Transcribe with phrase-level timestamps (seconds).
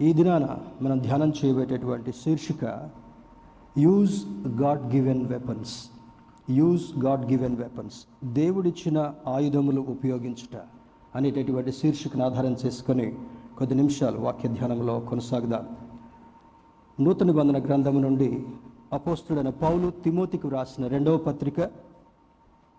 [0.00, 0.46] ఈ దినాన
[0.82, 2.90] మనం ధ్యానం చేయబేటటువంటి శీర్షిక
[3.78, 4.16] use
[4.62, 5.74] God given weapons
[6.50, 10.56] use God given weapons దేవుడిచ్చిన ఆయుధములు ఉపయోగించుట
[11.14, 13.08] అనేటటువంటి శీర్షికను ఆధారం చేసుకొని
[13.58, 15.64] కొద్ది నిమిషాలు వాక్య ధ్యానంలో కొనసాగుదాం.
[17.00, 18.30] నూతన బంధన గ్రంథము నుండి
[18.92, 21.70] అపోస్తుడైన పౌలు తిమోతికి వ్రాసిన రెండవ పత్రిక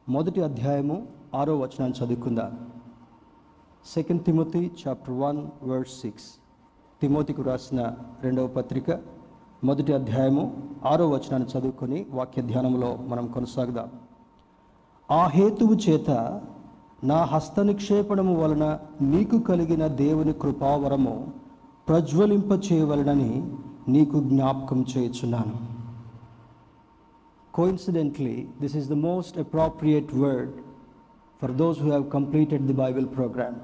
[0.09, 2.52] మొదటి అధ్యాయము ఆరో వచనాన్ని చదువుకుందాం.
[3.86, 6.27] Second Timothy chapter one word six
[7.02, 8.99] తిమోతికు రాసిన రెండవ పత్రిక
[9.63, 10.44] మొదటి అధ్యాయము
[10.85, 13.90] ఆరో వచనాన్ని చదువుకొని వాక్య ధ్యానంలో మనం కొనసాగుదాం.
[15.12, 16.09] ఆ హేతువు చేత
[17.04, 21.27] నా హస్త నిక్షేపణము వలన నీకు కలిగిన దేవుని కృపావరము
[21.88, 23.52] ప్రజ్వలింప చేయవలనని
[23.88, 25.55] నీకు జ్ఞాపకం చేయుచున్నాను.
[27.54, 30.52] Coincidentally this is the most appropriate word
[31.41, 33.55] for those who have completed the Bible program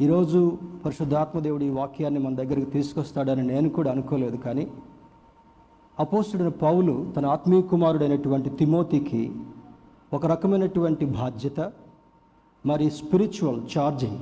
[0.00, 4.68] ఈరోజు పరిశుద్ధాత్మదేవుడు ఈ వాక్యాన్ని మన దగ్గరికి తీసుకొస్తాడని నేను కూడా అనుకోలేదు కానీ
[5.98, 9.32] అపోస్తుడైన పౌలు తన ఆత్మీయ కుమారుడైనటువంటి తిమోతికి
[10.12, 11.72] ఒక రకమైనటువంటి బాధ్యత
[12.66, 14.18] మరి స్పిరిచువల్ ఛార్జింగ్.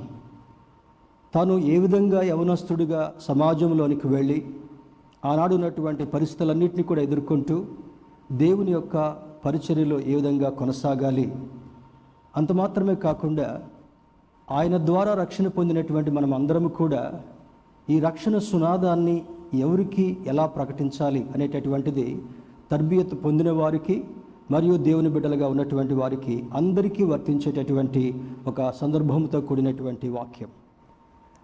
[1.33, 4.45] తాను ఏ విధంగా యవనస్తుడిగా సమాజంలోనికి వెళ్ళి
[5.25, 7.65] ఆనాడు ఉన్నటువంటి పరిస్థితులన్నింటినీ కూడా ఎదుర్కొంటూ
[8.31, 8.97] దేవుని యొక్క
[9.45, 11.33] పరిచర్యలో ఏ విధంగా కొనసాగాలి
[12.35, 13.63] అంత మాత్రమే కాకుండా
[14.53, 17.03] ఆయన ద్వారా రక్షణ పొందినటువంటి మనం అందరం కూడా
[17.87, 19.15] ఈ రక్షణ సునాదాన్ని
[19.57, 22.07] ఎవరికి ఎలా ప్రకటించాలి అనేటటువంటిది
[22.71, 23.95] తర్బియత్ పొందిన వారికి
[24.51, 28.03] మరియు దేవుని బిడ్డలుగా ఉన్నటువంటి వారికి అందరికీ వర్తించేటటువంటి
[28.47, 30.49] ఒక సందర్భంతో కూడినటువంటి వాక్యం.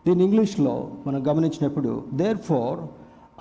[0.06, 0.74] దీని ఇంగ్లీష్లో
[1.08, 1.92] మనం గమనించినప్పుడు
[2.40, 2.80] therefore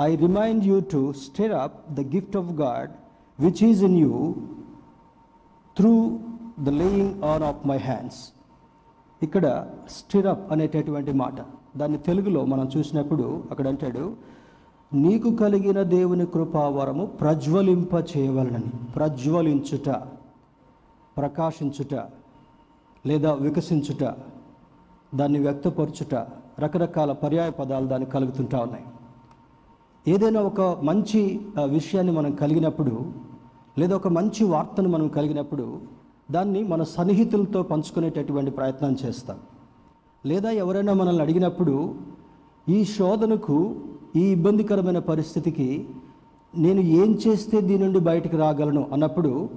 [0.00, 2.90] I remind you to stir up the gift of God
[3.38, 4.14] which is in you
[5.76, 5.94] through
[6.60, 8.20] the laying on of my hands
[9.22, 11.38] ఇక్కడ స్టిరప్ అనేటటువంటి మాట.
[11.76, 14.16] దాన్ని తెలుగులో మనం చూసినప్పుడు అక్కడ అంటాడు
[14.94, 19.88] నీకు కలిగిన దేవుని కృపావరము ప్రజ్వలింప చేయవలనని ప్రజ్వలించుట
[21.16, 21.94] ప్రకాశించుట
[23.06, 24.04] లేదా వికసించుట
[25.14, 26.14] దాన్ని వ్యక్తపరచుట
[26.58, 28.84] రకరకాల పర్యాయ పదాలు దానికి కలుగుతుంటా ఉన్నాయి.
[30.08, 31.20] ఏదైనా ఒక మంచి
[31.64, 33.12] విషయాన్ని మనం కలిగినప్పుడు
[33.78, 35.97] లేదా ఒక మంచి వార్తను మనం కలిగినప్పుడు
[36.30, 39.38] దాన్ని మన సన్నిహితులతో పంచుకునేటటువంటి ప్రయత్నం చేస్తాం.
[40.26, 41.94] లేదా ఎవరైనా మనల్ని అడిగినప్పుడు
[42.68, 43.76] ఈ శోధనకు
[44.16, 45.88] ఈ ఇబ్బందికరమైన పరిస్థితికి
[46.54, 49.48] నేను ఏం చేస్తే దీని నుండి బయటకు రాగలను అన్నప్పుడు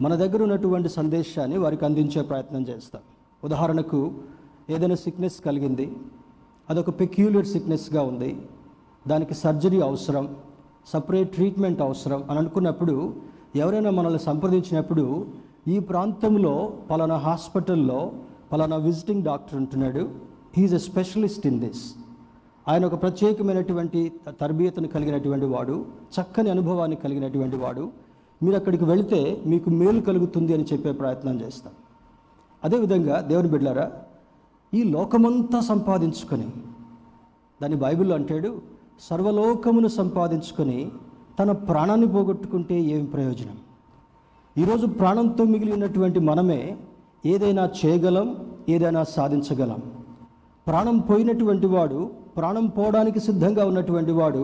[0.00, 3.02] మన దగ్గర ఉన్నటువంటి సందేశాన్ని వారికి అందించే ప్రయత్నం చేస్తాం.
[3.44, 4.12] ఉదాహరణకు
[4.70, 5.96] ఏదైనా సిక్నెస్ కలిగింది
[6.70, 8.42] అదొక పెక్యులర్ సిక్నెస్గా ఉంది
[9.08, 10.36] దానికి సర్జరీ అవసరం
[10.86, 13.14] సపరేట్ ట్రీట్మెంట్ అవసరం అని అనుకున్నప్పుడు
[13.56, 15.26] ఎవరైనా మనల్ని సంప్రదించినప్పుడు
[15.66, 16.52] ఈ ప్రాంతంలో
[16.90, 18.12] పలానా హాస్పిటల్లో
[18.52, 20.08] పలానా విజిటింగ్ డాక్టర్ ఉంటున్నాడు.
[20.56, 21.82] He is a specialist in this
[22.68, 27.84] ఆయన ఒక ప్రత్యేకమైనటువంటి తరబియతను కలిగినటువంటి వాడు చక్కని అనుభవాన్ని కలిగినటువంటి వాడు.
[28.42, 31.72] మీరు అక్కడికి వెళితే మీకు మేలు కలుగుతుంది అని చెప్పే ప్రయత్నం చేస్తాం.
[32.64, 33.92] అదేవిధంగా దేవుని బిడ్డారా
[34.74, 36.48] ఈ లోకమంతా సంపాదించుకొని
[37.62, 38.62] దాన్ని బైబిల్లో అంటాడు
[39.00, 40.90] సర్వలోకమును సంపాదించుకొని
[41.40, 43.56] తన ప్రాణాన్ని పోగొట్టుకుంటే ఏం ప్రయోజనం?
[44.60, 46.76] ఈరోజు ప్రాణంతో మిగిలి ఉన్నటువంటి మనమే
[47.26, 48.26] ఏదైనా చేయగలం
[48.68, 49.82] ఏదైనా సాధించగలం.
[50.66, 54.42] ప్రాణం పోయినటువంటి వాడు ప్రాణం పోవడానికి సిద్ధంగా ఉన్నటువంటి వాడు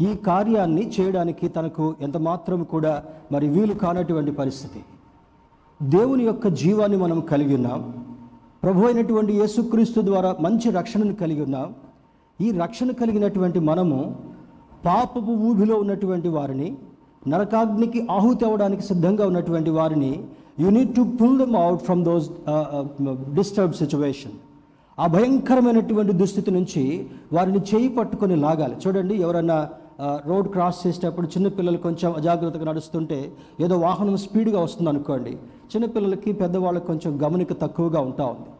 [0.00, 2.92] ఈ కార్యాన్ని చేయడానికి తనకు ఎంత మాత్రం కూడా
[3.32, 4.82] మరి వీలు కానటువంటి పరిస్థితి.
[5.82, 7.80] దేవుని యొక్క జీవాన్ని మనం కలిగి ఉన్నాం.
[8.62, 11.74] ప్రభు అయినటువంటి యేసుక్రీస్తు ద్వారా మంచి రక్షణను కలిగి ఉన్నాం.
[12.40, 13.98] ఈ రక్షణ కలిగినటువంటి మనము
[14.86, 16.76] పాపపు ఊబిలో ఉన్నటువంటి వారిని
[17.22, 20.12] నరకాగ్నికి ఆహుతి అవ్వడానికి సిద్ధంగా ఉన్నటువంటి వారిని
[20.62, 22.28] you need to pull them out from those
[23.38, 24.36] disturb situation
[24.98, 26.82] ఆ భయంకరమైనటువంటి దుస్థితి నుంచి
[27.32, 28.76] వారిని చేయి పట్టుకొని లాగాలి.
[28.82, 29.58] చూడండి ఎవరన్నా
[30.04, 33.18] uh, రోడ్ క్రాస్ చేసేటప్పుడు చిన్నపిల్లలు కొంచెం అజాగ్రత్తగా నడుస్తుంటే
[33.64, 35.32] ఏదో వాహనం స్పీడ్గా వస్తుంది అనుకోండి.
[35.72, 38.50] చిన్నపిల్లలకి పెద్దవాళ్ళకి కొంచెం గమనిక తక్కువగా ఉంటా ఉంది.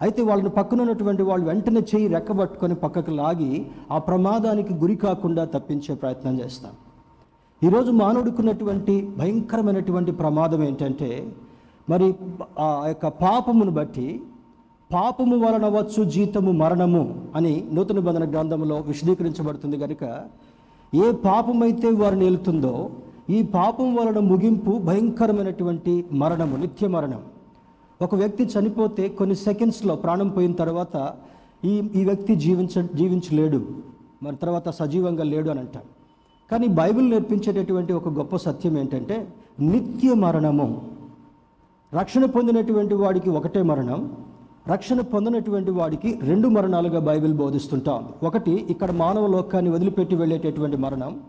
[0.00, 3.52] అయితే వాళ్ళని పక్కన ఉన్నటువంటి వాళ్ళు వెంటనే చేయి రెక్కబట్టుకొని పక్కకు లాగి
[3.94, 6.87] ఆ ప్రమాదానికి గురి కాకుండా తప్పించే ప్రయత్నం చేస్తాను
[7.64, 11.08] ఈరోజు మానవుడుకున్నటువంటి భయంకరమైనటువంటి ప్రమాదం ఏంటంటే
[11.90, 12.14] మరి
[12.58, 14.22] ఆ యొక్క పాపమును బట్టి
[14.92, 17.02] పాపము వలన వచ్చు జీతము మరణము
[17.36, 20.04] అని నూతన బంధన గ్రంథంలో విశదీకరించబడుతుంది కనుక
[20.94, 22.90] ఏ పాపమైతే వారిని వెళ్తుందో
[23.30, 27.22] ఈ పాపం వలన ముగింపు భయంకరమైనటువంటి మరణము నిత్య మరణం.
[28.02, 30.96] ఒక వ్యక్తి చనిపోతే కొన్ని సెకండ్స్లో ప్రాణం పోయిన తర్వాత
[31.64, 33.60] ఈ ఈ వ్యక్తి జీవించ జీవించలేడు.
[34.22, 35.97] మరి తర్వాత సజీవంగా లేడు అని అంటారు.
[36.50, 39.28] కానీ బైబిల్ నేర్పించేటటువంటి ఒక గొప్ప సత్యం ఏంటంటే
[39.60, 40.82] నిత్య మరణము.
[41.94, 44.00] రక్షణ పొందినటువంటి వాడికి ఒకటే మరణం.
[44.68, 51.20] రక్షణ పొందినటువంటి వాడికి రెండు మరణాలుగా బైబిల్ బోధిస్తుంటా ఒకటి ఇక్కడ మానవ లోకాన్ని వదిలిపెట్టి వెళ్ళేటటువంటి మరణం.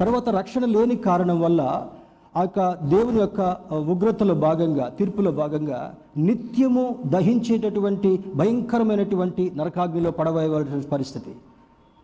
[0.00, 1.88] తర్వాత రక్షణ లేని కారణం వల్ల
[2.36, 11.32] ఆ యొక్క దేవుని యొక్క ఉగ్రతలో భాగంగా తీర్పులో భాగంగా నిత్యము దహించేటటువంటి భయంకరమైనటువంటి నరకాగ్నిలో పడవేయవలసిన పరిస్థితి.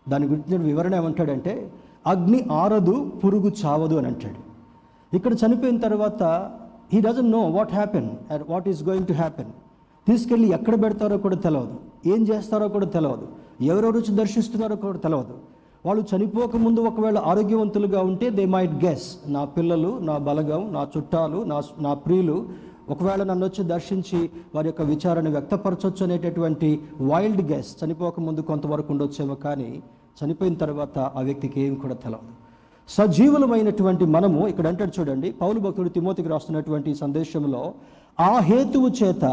[0.09, 1.71] దాని గురించి వివరణ ఏమంటాడంటే
[2.09, 4.39] అగ్ని ఆరదు పురుగు చావదు అని అంటాడు.
[5.11, 6.23] ఇక్కడ చనిపోయిన తర్వాత
[6.91, 9.51] he doesn't know what happen and what is going to happen
[10.07, 11.75] తీసుకెళ్ళి ఎక్కడ పెడతారో కూడా తెలియదు
[12.13, 13.25] ఏం చేస్తారో కూడా తెలియదు
[13.69, 15.35] ఎవరెవరు వచ్చి దర్శిస్తున్నారో కూడా తెలియదు
[15.85, 21.57] వాళ్ళు చనిపోకముందు ఒకవేళ ఆరోగ్యవంతులుగా ఉంటే దే మైట్ గెస్ నా పిల్లలు నా బలగం నా చుట్టాలు నా
[21.85, 22.37] నా ప్రియులు
[22.93, 24.19] ఒకవేళ నన్ను వచ్చి దర్శించి
[24.55, 26.69] వారి యొక్క విచారణ వ్యక్తపరచొచ్చు అనేటటువంటి
[27.09, 29.69] వైల్డ్ గెస్ చనిపోకముందు కొంతవరకు ఉండొచ్చేమో కానీ
[30.17, 32.31] చనిపోయిన తర్వాత ఆ వ్యక్తికి ఏమి కూడా తెలవదు.
[32.87, 37.63] సజీవులమైనటువంటి మనము ఇక్కడ అంటాడు చూడండి పౌలు భక్తుడు తిమోతికి రాస్తున్నటువంటి సందేశంలో
[38.19, 39.25] ఆ హేతువు చేత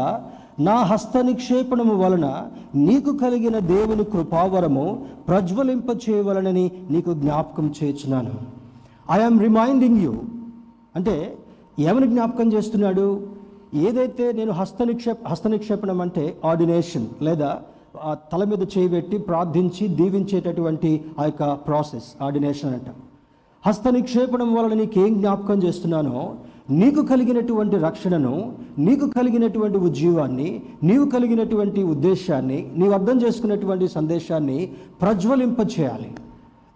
[0.59, 2.27] నా హస్త నిక్షేపణము వలన
[2.75, 4.85] నీకు కలిగిన దేవుని కృపావరము
[5.27, 8.35] ప్రజ్వలింప చేయవలనని నీకు జ్ఞాపకం చేర్చున్నాను
[9.11, 10.13] ఐఎమ్ రిమైండింగ్ యూ
[10.95, 11.15] అంటే
[11.79, 13.07] ఏమని జ్ఞాపకం చేస్తున్నాడు?
[13.87, 17.49] ఏదైతే నేను హస్త నిక్షేప హస్త నిక్షేపణం అంటే ఆర్డినేషన్ లేదా
[18.31, 22.89] తల మీద చేయబెట్టి ప్రార్థించి దీవించేటటువంటి ఆ యొక్క ప్రాసెస్ ఆర్డినేషన్ అంట.
[23.63, 26.19] హస్త నిక్షేపణం వలన నీకేం జ్ఞాపకం చేస్తున్నానో
[26.71, 28.33] నీకు కలిగినటువంటి రక్షణను
[28.77, 30.49] నీకు కలిగినటువంటి ఉజ్జీవాన్ని
[30.83, 34.57] నీవు కలిగినటువంటి ఉద్దేశాన్ని నీవు అర్థం చేసుకున్నటువంటి సందేశాన్ని
[35.01, 36.09] ప్రజ్వలింపచేయాలి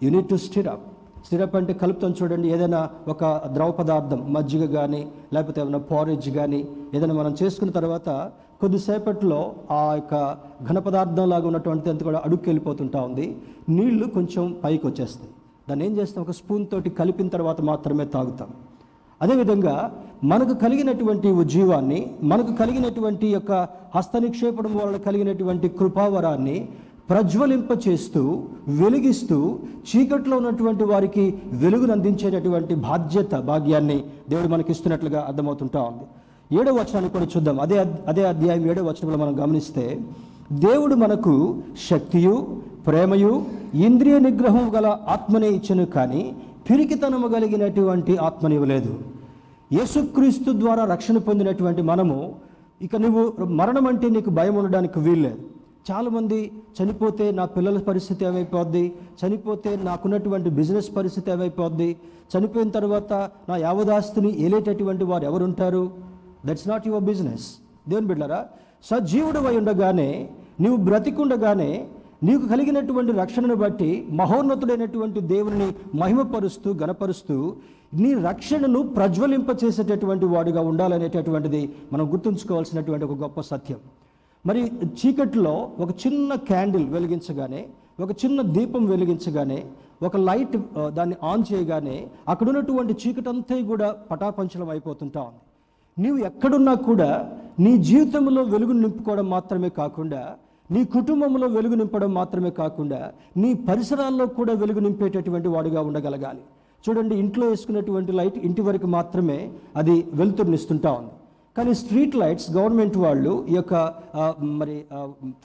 [0.01, 0.85] unite to stir up
[1.25, 3.23] stir up అంటే కలుపుతాం చూడండి ఏదైనా ఒక
[3.53, 5.01] ద్రవ పదార్థం మజ్జిగ కానీ
[5.33, 6.61] లేకపోతే ఏమైనా పారేజ్ కానీ
[6.93, 8.09] ఏదైనా మనం చేసుకున్న తర్వాత
[8.61, 10.37] కొద్దిసేపట్లో ఆ యొక్క
[10.69, 10.79] ఘన
[11.25, 13.37] లాగా ఉన్నటువంటి అంత కూడా అడుక్కి వెళ్ళిపోతుంటా ఉంది.
[13.69, 15.31] నీళ్ళు కొంచెం పైకి వచ్చేస్తాయి.
[15.69, 16.23] దాన్ని ఏం చేస్తాం?
[16.23, 18.47] ఒక స్పూన్ తోటి కలిపిన తర్వాత మాత్రమే తాగుతాం.
[19.21, 26.69] అదేవిధంగా మనకు కలిగినటువంటి ఉజ్జీవాన్ని మనకు కలిగినటువంటి యొక్క హస్త నిక్షేపడం వలన కలిగినటువంటి కృపావరాన్ని
[27.09, 29.59] ప్రజ్వలింప చేస్తూ వెలిగిస్తూ
[29.89, 36.03] చీకట్లో ఉన్నటువంటి వారికి వెలుగును అందించేటటువంటి బాధ్యత భాగ్యాన్ని దేవుడు మనకి ఇస్తున్నట్లుగా అర్థమవుతుంటా ఉంది.
[36.57, 37.57] ఏడవ వచనాన్ని కూడా చూద్దాం.
[37.65, 37.77] అదే
[38.11, 39.85] అదే అధ్యాయం ఏడవ వచనంలో మనం గమనిస్తే
[40.65, 41.33] దేవుడు మనకు
[41.89, 42.35] శక్తియు
[42.87, 43.33] ప్రేమయు
[43.87, 46.21] ఇంద్రియ నిగ్రహం గల ఆత్మనే ఇచ్చను కానీ
[46.69, 48.93] పిరికితనము కలిగినటువంటి ఆత్మనివ్వలేదు
[49.77, 52.17] యేసుక్రీస్తు ద్వారా రక్షణ పొందినటువంటి మనము
[52.85, 53.23] ఇక నువ్వు
[53.59, 55.39] మరణం అంటే నీకు భయం ఉండడానికి వీల్లేదు.
[55.89, 56.39] చాలామంది
[56.77, 58.83] చనిపోతే నా పిల్లల పరిస్థితి ఏమైపోద్ది?
[59.21, 61.89] చనిపోతే నాకున్నటువంటి బిజినెస్ పరిస్థితి ఏమైపోద్ది?
[62.33, 63.13] చనిపోయిన తర్వాత
[63.49, 65.83] నా యావదాస్తిని ఏలేటటువంటి వారు ఎవరుంటారు?
[66.45, 67.45] దట్స్ నాట్ యువర్ బిజినెస్
[67.89, 68.39] దేవుని బిడ్డారా
[68.89, 70.09] సజీవుడు అయి ఉండగానే
[70.59, 71.71] నీవు బ్రతికుండగానే
[72.27, 73.89] నీకు కలిగినటువంటి రక్షణను బట్టి
[74.19, 75.67] మహోన్నతుడైనటువంటి దేవుని
[76.01, 77.37] మహిమపరుస్తూ గణపరుస్తూ
[78.01, 81.61] నీ రక్షణను ప్రజ్వలింప చేసేటటువంటి వాడుగా ఉండాలనేటటువంటిది
[81.93, 83.79] మనం గుర్తుంచుకోవాల్సినటువంటి ఒక గొప్ప సత్యం.
[84.45, 84.61] మరి
[84.99, 85.53] చీకట్లో
[85.83, 87.61] ఒక చిన్న క్యాండిల్ వెలిగించగానే
[88.03, 89.59] ఒక చిన్న దీపం వెలిగించగానే
[90.03, 90.57] ఒక లైట్
[90.97, 91.97] దాన్ని ఆన్ చేయగానే
[92.27, 95.41] అక్కడ ఉన్నటువంటి చీకటంతా కూడా పటాపంచలం అయిపోతుంటా ఉంది.
[95.97, 97.09] నీవు ఎక్కడున్నా కూడా
[97.63, 100.21] నీ జీవితంలో వెలుగు నింపుకోవడం మాత్రమే కాకుండా
[100.73, 102.99] నీ కుటుంబంలో వెలుగు నింపడం మాత్రమే కాకుండా
[103.41, 106.43] నీ పరిసరాల్లో కూడా వెలుగు నింపేటటువంటి వాడుగా ఉండగలగాలి.
[106.83, 109.39] చూడండి ఇంట్లో వేసుకున్నటువంటి లైట్ ఇంటి వరకు మాత్రమే
[109.79, 111.13] అది వెలుతురునిస్తుంటా ఉంది.
[111.57, 113.73] కానీ స్ట్రీట్ లైట్స్ గవర్నమెంట్ వాళ్ళు ఈ యొక్క
[114.61, 114.75] మరి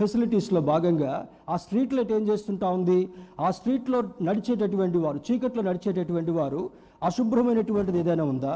[0.01, 1.13] ఫెసిలిటీస్లో భాగంగా
[1.53, 3.01] ఆ స్ట్రీట్ లైట్ ఏం చేస్తుంటా ఉంది?
[3.45, 6.63] ఆ స్ట్రీట్లో నడిచేటటువంటి వారు చీకట్లో నడిచేటటువంటి వారు
[7.09, 8.55] అశుభ్రమైనటువంటిది ఏదైనా ఉందా?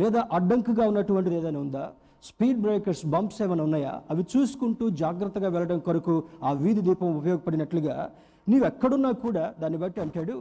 [0.00, 1.84] లేదా అడ్డంకుగా ఉన్నటువంటిది ఏదైనా ఉందా?
[2.28, 3.92] స్పీడ్ బ్రేకర్స్ బంప్స్ ఏమైనా ఉన్నాయా?
[4.12, 6.14] అవి చూసుకుంటూ జాగ్రత్తగా వెళ్ళడం కొరకు
[6.48, 7.96] ఆ వీధి దీపం ఉపయోగపడినట్లుగా
[8.50, 10.36] నీవు ఎక్కడున్నా కూడా దాన్ని బట్టి అంటాడు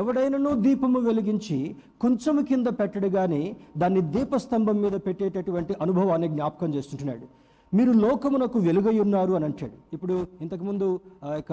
[0.00, 1.58] ఎవడైనానూ దీపము వెలిగించి
[2.02, 3.42] కొంచెము కింద పెట్టడు కానీ
[3.82, 7.26] దాన్ని దీపస్తంభం మీద పెట్టేటటువంటి అనుభవాన్ని జ్ఞాపకం చేస్తుంటున్నాడు.
[7.72, 9.76] మీరు లోకమునకు వెలుగై ఉన్నారు అని అంటాడు.
[9.96, 10.88] ఇప్పుడు ఇంతకుముందు
[11.26, 11.52] ఆ యొక్క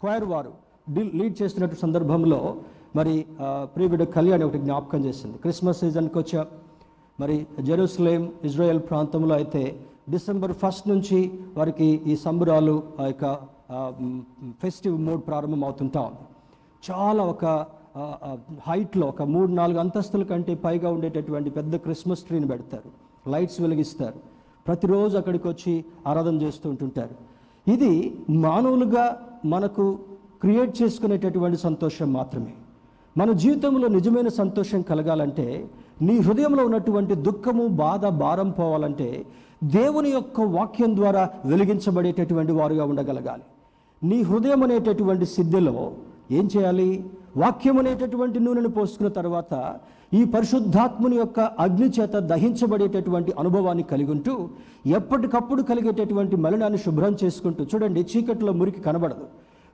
[0.00, 0.52] క్వైర్ వారు
[1.20, 2.40] లీడ్ చేస్తున్నట్టు సందర్భంలో
[2.96, 5.38] మరి ఆ, ప్రియబిడ్డ కళ్యాణి ఒకటి జ్ఞాపకం చేసింది.
[5.38, 6.46] క్రిస్మస్ సీజన్కి వచ్చా.
[7.20, 9.62] మరి జెరూసలేం ఇజ్రాయెల్ ప్రాంతంలో అయితే
[10.10, 11.20] డిసెంబర్ ఫస్ట్ నుంచి
[11.56, 13.38] వారికి ఈ సంబరాలు ఆ యొక్క
[14.62, 16.24] ఫెస్టివ్ మూడ్ ప్రారంభం అవుతుంటా ఉంది.
[16.90, 17.66] చాలా ఒక
[18.66, 22.90] హైట్లో ఒక మూడు నాలుగు అంతస్తుల కంటే పైగా ఉండేటటువంటి పెద్ద క్రిస్మస్ ట్రీని పెడతారు.
[23.30, 24.18] లైట్స్ వెలిగిస్తారు.
[24.66, 27.14] ప్రతిరోజు అక్కడికి వచ్చి ఆరాధన చేస్తూ ఉంటుంటారు.
[27.70, 27.92] ఇది
[28.30, 29.04] మానవులుగా
[29.44, 29.98] మనకు
[30.40, 32.52] క్రియేట్ చేసుకునేటటువంటి సంతోషం మాత్రమే.
[33.18, 35.66] మన జీవితంలో నిజమైన సంతోషం కలగాలంటే
[36.02, 39.24] నీ హృదయంలో ఉన్నటువంటి దుఃఖము బాధ భారం పోవాలంటే
[39.64, 43.42] దేవుని యొక్క వాక్యం ద్వారా వెలిగించబడేటటువంటి వారుగా ఉండగలగాలి.
[44.02, 45.92] నీ హృదయం అనేటటువంటి సిద్ధిలో
[46.30, 47.04] ఏం చేయాలి?
[47.36, 49.54] వాక్యం అనేటటువంటి నూనెను పోసుకున్న తర్వాత
[50.14, 54.48] ఈ పరిశుద్ధాత్ముని యొక్క అగ్ని చేత దహించబడేటటువంటి అనుభవాన్ని కలిగి ఉంటూ
[54.86, 59.26] ఎప్పటికప్పుడు కలిగేటటువంటి మలినాన్ని శుభ్రం చేసుకుంటూ చూడండి చీకట్లో మురికి కనబడదు.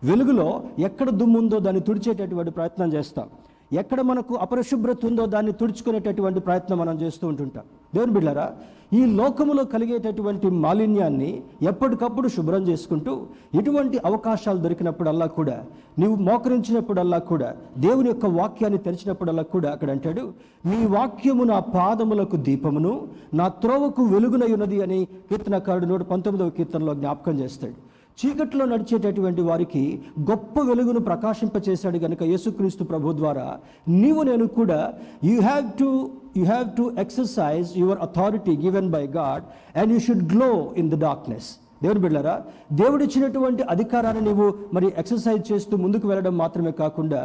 [0.04, 3.26] వెలుగులో ఎక్కడ దుమ్ముందో దాన్ని తుడిచేటటువంటి ప్రయత్నం చేస్తాం.
[3.72, 7.64] ఎక్కడ మనకు అపరిశుభ్రత ఉందో దాన్ని తుడుచుకునేటటువంటి ప్రయత్నం మనం చేస్తూ ఉంటుంటాం.
[7.94, 8.46] దేవుని బిళ్ళరా
[8.92, 13.12] ఈ లోకములో కలిగేటటువంటి మాలిన్యాన్ని ఎప్పటికప్పుడు శుభ్రం చేసుకుంటూ
[13.54, 15.64] ఎటువంటి అవకాశాలు దొరికినప్పుడల్లా కూడా
[15.98, 20.24] నీవు మోకరించినప్పుడల్లా కూడా దేవుని యొక్క వాక్యాన్ని తెరిచినప్పుడల్లా కూడా అక్కడ అంటాడు
[20.66, 27.40] నీ వాక్యము నా పాదములకు దీపమును నా త్రోవకు వెలుగునై ఉన్నది అని కీర్తనకారుడు నూట పంతొమ్మిదవ కీర్తనలో జ్ఞాపకం
[27.40, 27.91] చేస్తాడు.
[28.18, 29.82] చీకట్లో నడిచేటటువంటి వారికి
[30.30, 33.46] గొప్ప వెలుగును ప్రకాశింపచేశాడు గనుక యేసుక్రీస్తు ప్రభు ద్వారా.
[33.88, 34.80] నీవు నేను కూడా
[35.24, 35.88] you have to
[36.36, 39.44] you have to exercise your authority given by God
[39.76, 41.48] and you should glow in the darkness
[41.82, 42.34] దేవుని బిళ్ళారా
[42.72, 47.22] దేవుడు ఇచ్చినటువంటి అధికారాన్ని నీవు మరి ఎక్సర్సైజ్ చేస్తూ ముందుకు వెళ్ళడం మాత్రమే కాకుండా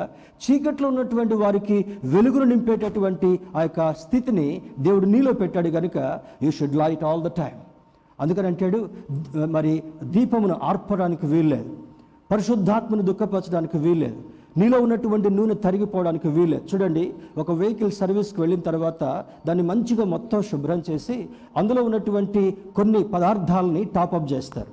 [0.48, 4.48] చీకట్లో ఉన్నటువంటి వారికి వెలుగును నింపేటటువంటి ఆ యొక్క స్థితిని
[4.80, 5.98] దేవుడు నీలో పెట్టాడు కనుక
[6.44, 7.60] you should light all the time
[8.22, 8.80] అందుకని అంటాడు
[9.56, 11.70] మరి దీపమును ఆర్పడానికి వీల్లేదు.
[12.32, 14.20] పరిశుద్ధాత్మను దుఃఖపరచడానికి వీల్లేదు.
[14.60, 16.64] నీలో ఉన్నటువంటి నూనె తరిగిపోవడానికి వీల్లేదు.
[16.70, 17.04] చూడండి
[17.38, 19.04] ఒక వెహికల్ సర్వీస్కి వెళ్ళిన తర్వాత
[19.48, 21.18] దాన్ని మంచిగా మొత్తం శుభ్రం చేసి
[21.58, 22.44] అందులో ఉన్నటువంటి
[22.76, 24.72] కొన్ని పదార్థాలని టాపప్ చేస్తారు.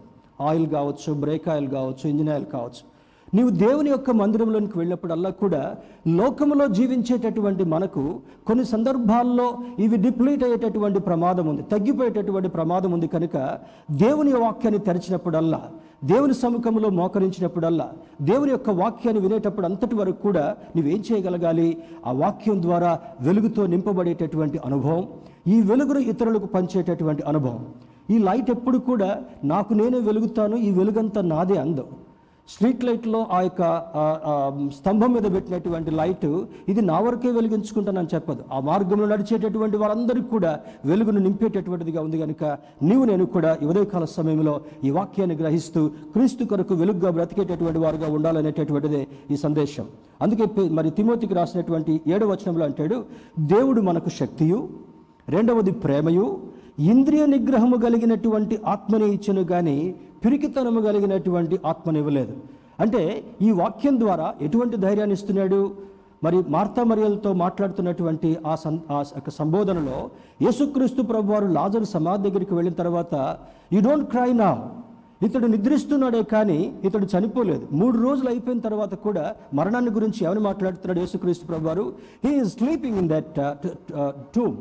[0.48, 2.82] ఆయిల్ కావచ్చు బ్రేక్ ఆయిల్ కావచ్చు ఇంజిన్ ఆయిల్ కావచ్చు.
[3.34, 5.76] నీవు దేవుని యొక్క మందిరంలోనికి వెళ్ళినప్పుడల్లా కూడా
[6.08, 8.02] లోకంలో జీవించేటటువంటి మనకు
[8.46, 13.58] కొన్ని సందర్భాల్లో ఇవి డిప్లీట్ అయ్యేటటువంటి ప్రమాదం ఉంది తగ్గిపోయేటటువంటి ప్రమాదం ఉంది కనుక
[13.90, 15.60] దేవుని వాక్యాన్ని తెరిచినప్పుడల్లా
[16.04, 17.88] దేవుని సముఖంలో మోకరించినప్పుడల్లా
[18.22, 21.68] దేవుని యొక్క వాక్యాన్ని వినేటప్పుడు అంతటి వరకు కూడా నువ్వేం చేయగలగాలి?
[22.06, 25.08] ఆ వాక్యం ద్వారా వెలుగుతో నింపబడేటటువంటి అనుభవం
[25.46, 27.66] ఈ వెలుగును ఇతరులకు పంచేటటువంటి అనుభవం.
[28.10, 29.10] ఈ లైట్ ఎప్పుడు కూడా
[29.44, 31.84] నాకు నేనే వెలుగుతాను ఈ వెలుగంతా నాదే అందం.
[32.48, 33.62] స్ట్రీట్ లైట్లో ఆ యొక్క
[34.76, 36.26] స్తంభం మీద పెట్టినటువంటి లైట్
[36.68, 38.42] ఇది నా వరకే వెలిగించుకుంటానని చెప్పదు.
[38.54, 40.50] ఆ మార్గంలో నడిచేటటువంటి వారందరికీ కూడా
[40.90, 42.44] వెలుగును నింపేటటువంటిదిగా ఉంది కనుక
[42.88, 45.82] నీవు నేను కూడా ఉదయకాల సమయంలో ఈ వాక్యాన్ని గ్రహిస్తూ
[46.14, 49.86] క్రీస్తు కొరకు వెలుగుగా బ్రతికేటటువంటి వారుగా ఉండాలనేటటువంటిదే ఈ సందేశం.
[50.24, 50.46] అందుకే
[50.78, 52.98] మరి తిమోతికి రాసినటువంటి ఏడవ వచనంలో అంటాడు
[53.54, 54.58] దేవుడు మనకు శక్తియు
[55.28, 56.26] రెండవది ప్రేమయు
[56.92, 59.76] ఇంద్రియ నిగ్రహము కలిగినటువంటి ఆత్మని ఇచ్చను కానీ
[60.24, 62.34] పిరికితనము కలిగినటువంటి ఆత్మనివ్వలేదు.
[62.82, 63.02] అంటే
[63.46, 65.60] ఈ వాక్యం ద్వారా ఎటువంటి ధైర్యాన్ని ఇస్తున్నాడు?
[66.24, 69.98] మరి మార్తా మరియలతో మాట్లాడుతున్నటువంటి ఆ సం ఆ యొక్క సంబోధనలో
[70.44, 73.14] యేసుక్రీస్తు ప్రభు వారు లాజరు సమాధి దగ్గరికి వెళ్ళిన తర్వాత
[73.74, 74.50] యూ డోంట్ క్రై నా.
[75.26, 77.64] ఇతడు నిద్రిస్తున్నాడే కానీ ఇతడు చనిపోలేదు.
[77.80, 79.24] మూడు రోజులు అయిపోయిన తర్వాత కూడా
[79.58, 81.84] మరణాన్ని గురించి ఎవరు మాట్లాడుతున్నాడు యేసుక్రీస్తు ప్రభు వారు
[82.24, 83.38] he is sleeping in that
[84.36, 84.56] tomb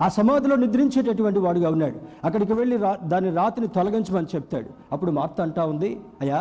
[0.00, 1.98] ఆ సమాధిలో నిద్రించేటటువంటి వాడుగా ఉన్నాడు.
[2.24, 4.68] అక్కడికి వెళ్ళి రా దాని రాతిని తొలగించమని చెప్తాడు.
[4.92, 6.40] అప్పుడు మార్త అంటా ఉంది అయ్యా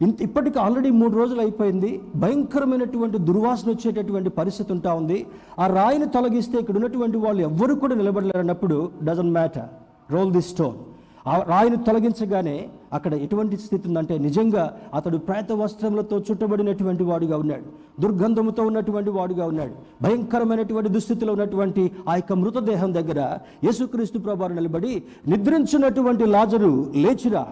[0.00, 1.90] ఇంత ఇప్పటికి ఆల్రెడీ మూడు రోజులు అయిపోయింది.
[2.14, 5.18] భయంకరమైనటువంటి దుర్వాసన వచ్చేటటువంటి పరిస్థితి ఉంటా ఉంది.
[5.58, 9.68] ఆ రాయిని తొలగిస్తే ఇక్కడ ఉన్నటువంటి వాళ్ళు ఎవ్వరు కూడా నిలబడలేరు అన్నప్పుడు doesn't matter
[10.14, 10.78] roll the stone
[11.26, 14.64] ఆ రాయిని తొలగించగానే అక్కడ ఎటువంటి స్థితి ఉందంటే నిజంగా
[14.94, 17.64] అతడు ప్రేత వస్త్రములతో చుట్టబడినటువంటి వాడుగా ఉన్నాడు.
[18.00, 19.72] దుర్గంధముతో ఉన్నటువంటి వాడుగా ఉన్నాడు.
[20.02, 27.46] భయంకరమైనటువంటి దుస్థితిలో ఉన్నటువంటి ఆ యొక్క మృతదేహం దగ్గర యేసుక్రీస్తు ప్రభావం నిలబడి నిద్రించినటువంటి లాజరు లేచిరా?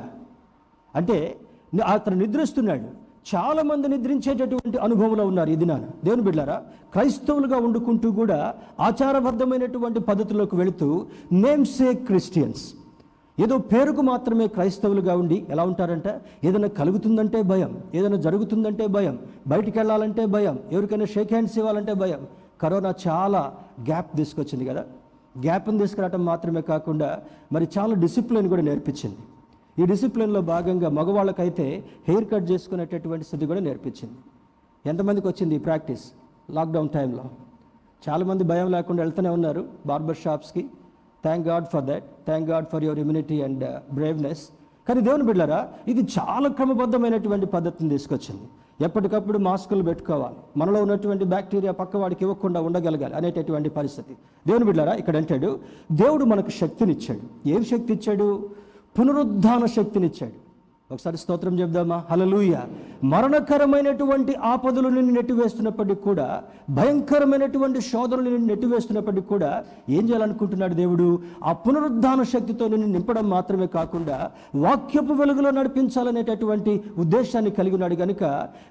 [0.95, 1.37] అంటే
[1.87, 2.87] అతను నిద్రిస్తున్నాడు.
[3.35, 6.63] చాలామంది నిద్రించేటటువంటి అనుభవంలో ఉన్నారు ఇది నాన్న దేవుని బిడ్డారా
[6.93, 12.65] క్రైస్తవులుగా వండుకుంటూ కూడా ఆచారబద్ధమైనటువంటి పద్ధతిలోకి వెళుతూ నేమ్ క్రిస్టియన్స్.
[13.43, 16.21] ఏదో పేరుకు మాత్రమే క్రైస్తవులుగా ఉండి ఎలా ఉంటారంటే?
[16.45, 22.27] ఏదైనా కలుగుతుందంటే భయం ఏదైనా జరుగుతుందంటే భయం బయటికి వెళ్ళాలంటే భయం ఎవరికైనా షేక్ హ్యాండ్స్ ఇవ్వాలంటే భయం.
[22.61, 24.85] కరోనా చాలా గ్యాప్ తీసుకొచ్చింది కదా.
[25.45, 27.21] గ్యాప్ని తీసుకురావటం మాత్రమే కాకుండా
[27.53, 29.17] మరి చాలా డిసిప్లిన్ కూడా నేర్పించింది.
[29.83, 34.19] ఈ డిసిప్లిన్లో భాగంగా మగవాళ్ళకైతే హెయిర్ కట్ చేసుకునేటటువంటి స్థితి కూడా నేర్పించింది.
[34.87, 36.05] ఎంతమందికి వచ్చింది ఈ ప్రాక్టీస్?
[36.51, 37.25] లాక్డౌన్ టైంలో.
[38.09, 40.67] చాలామంది భయం లేకుండా వెళ్తూనే ఉన్నారు barber షాప్స్కి.
[41.25, 43.65] Thank God for that thank God for your immunity and
[43.95, 44.49] braveness
[44.89, 48.43] కానీ దేవుని బిడ్డారా ఇది చాలా క్రమబద్ధమైనటువంటి పద్ధతిని తీసుకొచ్చింది.
[48.85, 50.35] ఎప్పటికప్పుడు మాస్కులు పెట్టుకోవాలి.
[50.57, 54.15] మనలో ఉన్నటువంటి బ్యాక్టీరియా పక్క వాడికి ఇవ్వకుండా ఉండగలగాలి అనేటటువంటి పరిస్థితి.
[54.47, 55.61] దేవుని బిడ్డారా ఇక్కడ అంటాడు
[55.93, 57.49] దేవుడు మనకు శక్తినిచ్చాడు.
[57.49, 58.51] ఏం శక్తి ఇచ్చాడు
[58.99, 60.52] పునరుద్ధాన శక్తినిచ్చాడు.
[60.93, 62.05] ఒకసారి స్తోత్రం చెప్దామా?
[62.11, 62.57] హలలుయ
[63.05, 71.19] మరణకరమైనటువంటి ఆపదలు నిన్ను నెట్టివేస్తున్నప్పటికీ కూడా భయంకరమైనటువంటి శోధనలు నిన్ను నెట్టివేస్తున్నప్పటికీ కూడా ఏం చేయాలనుకుంటున్నాడు దేవుడు?
[71.45, 78.25] ఆ పునరుద్ధాన శక్తితో నిన్ను నింపడం మాత్రమే కాకుండా వాక్యపు వెలుగులో నడిపించాలనేటటువంటి ఉద్దేశాన్ని కలిగి ఉన్నాడు కనుక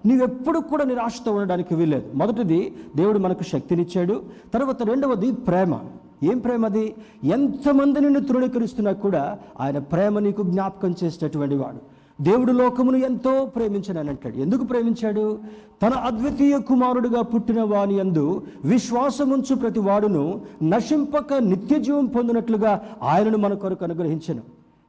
[0.06, 2.06] నీవెప్పుడు కూడా నిరాశతో ఉండడానికి వీల్లేదు.
[2.16, 4.22] మొదటిది దేవుడు మనకు శక్తినిచ్చాడు.
[4.54, 5.80] తర్వాత రెండవది ప్రేమ.
[6.24, 6.96] ఏం ప్రేమ అది?
[7.24, 11.92] ఎంతమంది నిన్ను తృణీకరిస్తున్నా కూడా ఆయన ప్రేమ నీకు జ్ఞాపకం చేసేటటువంటి వాడు.
[12.22, 14.38] దేవుడు లోకమును ఎంతో ప్రేమించనని అంటాడు.
[14.38, 15.40] ఎందుకు ప్రేమించాడు?
[15.84, 23.54] తన అద్వితీయ కుమారుడుగా పుట్టిన వాని యందు విశ్వాసముంచు ప్రతి వాడును నశింపక నిత్య జీవం పొందినట్లుగా ఆయనను మన
[23.54, 24.42] కొరకు అనుగ్రహించను.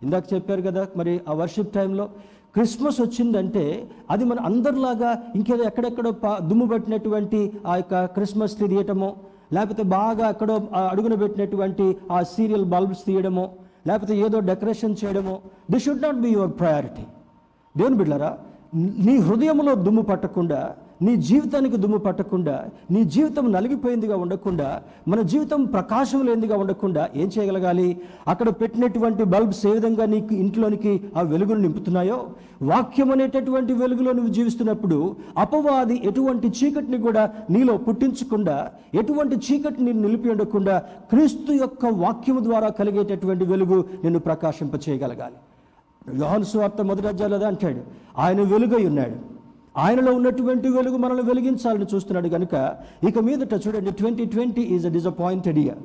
[0.02, 2.08] ఇందాక చెప్పారు కదా మరి ఆ వర్షిప్ టైంలో
[2.54, 3.64] క్రిస్మస్ వచ్చిందంటే
[4.10, 9.16] అది మన అందరిలాగా ఇంకేదో ఎక్కడెక్కడో పా దుమ్ము పట్టినటువంటి ఆ యొక్క క్రిస్మస్ తీయటమో
[9.52, 13.50] లేకపోతే బాగా ఎక్కడో ఆ అడుగున పెట్టినటువంటి ఆ సీరియల్ బల్బ్స్ తీయడమో
[13.86, 17.04] లేకపోతే ఏదో డెకరేషన్ చేయడమో this should not be your priority.
[17.74, 18.30] దేవుని బిడ్డారా
[19.06, 20.58] నీ హృదయంలో దుమ్ము పట్టకుండా
[21.00, 22.54] నీ జీవితానికి దుమ్ము పట్టకుండా
[22.90, 27.86] నీ జీవితం నలిగిపోయిందిగా ఉండకుండా మన జీవితం ప్రకాశం లేనిదిగా ఉండకుండా ఏం చేయగలగాలి?
[28.28, 32.18] అక్కడ పెట్టినటువంటి బల్బ్స్ ఏ విధంగా నీకు ఇంట్లోనికి ఆ వెలుగును నింపుతున్నాయో
[32.62, 34.98] వాక్యం అనేటటువంటి వెలుగులో నువ్వు జీవిస్తున్నప్పుడు
[35.38, 38.56] అపవాది ఎటువంటి చీకటిని కూడా నీలో పుట్టించకుండా
[38.94, 40.76] ఎటువంటి చీకటిని నిలిపి ఉండకుండా
[41.10, 45.38] క్రీస్తు యొక్క వాక్యము ద్వారా కలిగేటటువంటి వెలుగు నిన్ను ప్రకాశింప చేయగలగాలి
[46.08, 47.80] యోహాను సువార్త మొదటి అధ్యాయంలో అదే అంటాడు.
[48.18, 49.32] ఆయన వెలుగై ఉన్నాడు.
[49.76, 52.76] ఆయనలో ఉన్నటువంటి వెలుగు మనల్ని వెలిగించాలని చూస్తున్నాడు కనుక
[53.08, 55.78] ఇక మీదట చూడండి twenty twenty is a disappointed year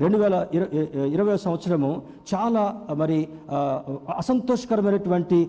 [0.00, 0.66] రెండు వేల ఇర
[1.12, 2.02] ఇరవై సంవత్సరము
[2.34, 3.28] చాలా మరి
[4.18, 5.48] అసంతోషకరమైనటువంటి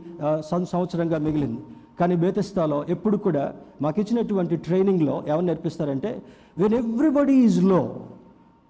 [0.49, 1.61] సం- సంవత్సరంగా మిగిలింది.
[1.99, 6.21] కానీ బేతస్తాలో ఎప్పుడు కూడా మాకు ఇచ్చినటువంటి ట్రైనింగ్లో ఏమని నేర్పిస్తారంటే
[6.57, 7.95] వెన్ ఎవ్రీబడి ఈజ్లో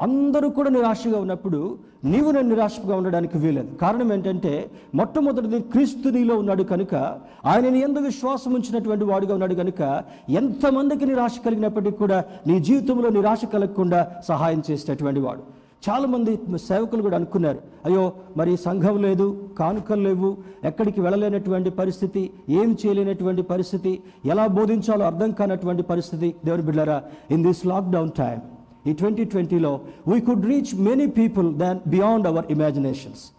[0.02, 1.60] అందరూ కూడా నిరాశగా ఉన్నప్పుడు
[2.06, 4.54] నీవు నేను నిరాశగా ఉండడానికి వీలేదు కారణం ఏంటంటే
[4.96, 6.94] మొట్టమొదటిది క్రీస్తు నీలో ఉన్నాడు కనుక
[7.46, 9.82] ఆయన ఎందు విశ్వాసం ఉంచినటువంటి వాడుగా ఉన్నాడు కనుక
[10.30, 15.44] ఎంతమందికి నిరాశ కలిగినప్పటికీ కూడా నీ జీవితంలో నిరాశ కలగకుండా సహాయం చేసేటటువంటి వాడు.
[15.88, 16.32] చాలామంది
[16.68, 18.02] సేవకులు కూడా అనుకున్నారు అయ్యో
[18.38, 19.28] మరి సంఘం లేదు
[19.60, 20.30] కానుకలు లేవు
[20.64, 23.94] ఎక్కడికి వెళ్ళలేనటువంటి పరిస్థితి ఏం చేయలేనటువంటి పరిస్థితి
[24.26, 26.36] ఎలా బోధించాలో అర్థం కానటువంటి పరిస్థితి.
[26.46, 26.98] దేవుని బిడ్డారా
[27.32, 28.40] ఇన్ దిస్ లాక్డౌన్ టైం
[28.88, 33.32] ఈ ట్వంటీ ట్వంటీలో we could reach many people than beyond our imaginations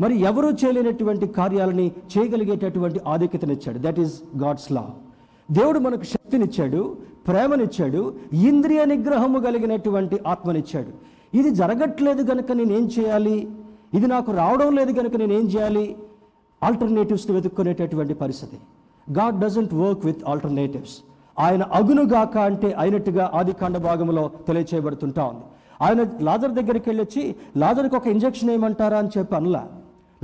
[0.00, 3.78] మరి ఎవరూ చేయలేనటువంటి కార్యాలని చేయగలిగేటటువంటి ఆధిక్యతనిచ్చాడు?
[3.78, 4.90] దట్ ఈస్ గాడ్స్ లా
[5.50, 6.96] దేవుడు మనకు శక్తినిచ్చాడు
[7.28, 10.92] ప్రేమనిచ్చాడు ఇంద్రియ నిగ్రహము కలిగినటువంటి ఆత్మనిచ్చాడు.
[11.38, 13.48] ఇది జరగట్లేదు కనుక నేనేం చేయాలి?
[13.94, 15.96] ఇది నాకు రావడం లేదు కనుక నేనేం చేయాలి?
[16.62, 18.56] ఆల్టర్నేటివ్స్ని వెతుక్కునేటటువంటి పరిస్థితి.
[19.12, 20.96] God doesn't work with alternatives
[21.40, 25.44] ఆయన అగునుగాక అంటే అయినట్టుగా ఆది కాండ భాగంలో తెలియచేయబడుతుంటా ఉంది.
[25.82, 29.68] ఆయన లాజర్ దగ్గరికి వెళ్ళి వచ్చి లాజర్కి ఒక ఇంజెక్షన్ ఏమంటారా అని చెప్పి అనలా.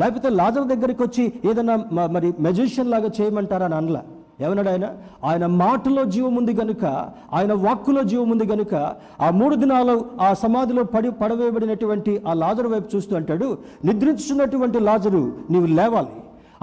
[0.00, 3.66] లేకపోతే లాజర్ దగ్గరికి వచ్చి ఏదైనా మ- మరి మెజిషియన్ లాగా చేయమంటారా?
[3.66, 4.02] అని అనలా.
[4.40, 4.90] ఏమన్నాడు ఆయన?
[5.24, 6.84] ఆయన మాటలో జీవం ఉంది గనుక
[7.32, 8.74] ఆయన వాక్కులో జీవం ఉంది గనుక
[9.20, 15.66] ఆ మూడు దినాలు ఆ సమాధిలో పడి పడవేయబడినటువంటి ఆ లాజరు వైపు చూస్తూ అంటాడు నిద్రించున్నటువంటి లాజరు నీవు
[15.66, 16.08] లేవాలి.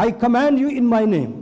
[0.01, 1.33] I command you in my name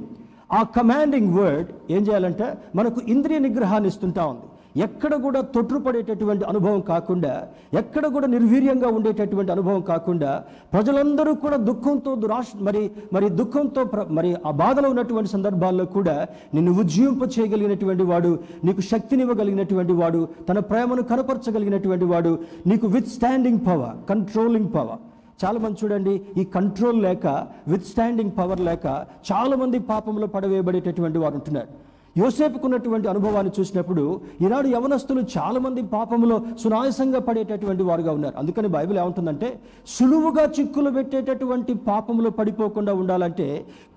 [0.52, 4.46] ఆ కమాండింగ్ వర్డ్ ఏం చేయాలంటే మనకు ఇంద్రియ నిగ్రహాన్ని ఇస్తుంటా ఉంది.
[4.78, 7.32] ఎక్కడ కూడా తొట్టుపడేటటువంటి అనుభవం కాకుండా
[7.74, 10.30] ఎక్కడ కూడా నిర్వీర్యంగా ఉండేటటువంటి అనుభవం కాకుండా
[10.74, 12.84] ప్రజలందరూ కూడా దుఃఖంతో దురాశ మరి
[13.14, 16.16] మరి దుఃఖంతో ప్ర- మరి ఆ బాధలో ఉన్నటువంటి సందర్భాల్లో కూడా
[16.54, 18.32] నిన్ను ఉజ్జీవింప చేయగలిగినటువంటి వాడు
[18.64, 22.34] నీకు శక్తినివ్వగలిగినటువంటి వాడు తన ప్రేమను కనపరచగలిగినటువంటి వాడు
[22.68, 25.02] నీకు withstanding power controlling power
[25.44, 27.28] చాలా మంది చూడండి ఈ కంట్రోల్ లేక
[27.68, 28.86] విత్ స్టాండింగ్ పవర్ లేక
[29.32, 31.72] చాలామంది పాపంలో పడవేయబడేటటువంటి వారు ఉంటున్నారు.
[32.20, 34.04] యోసేపుకున్నటువంటి అనుభవాన్ని చూసినప్పుడు
[34.46, 38.36] ఈనాడు యవనస్తులు చాలామంది పాపంలో సునాయసంగా పడేటటువంటి వారుగా ఉన్నారు.
[38.38, 39.50] అందుకని బైబిల్ ఏమంటుందంటే
[39.96, 43.48] సులువుగా చిక్కులు పెట్టేటటువంటి పాపంలో పడిపోకుండా ఉండాలంటే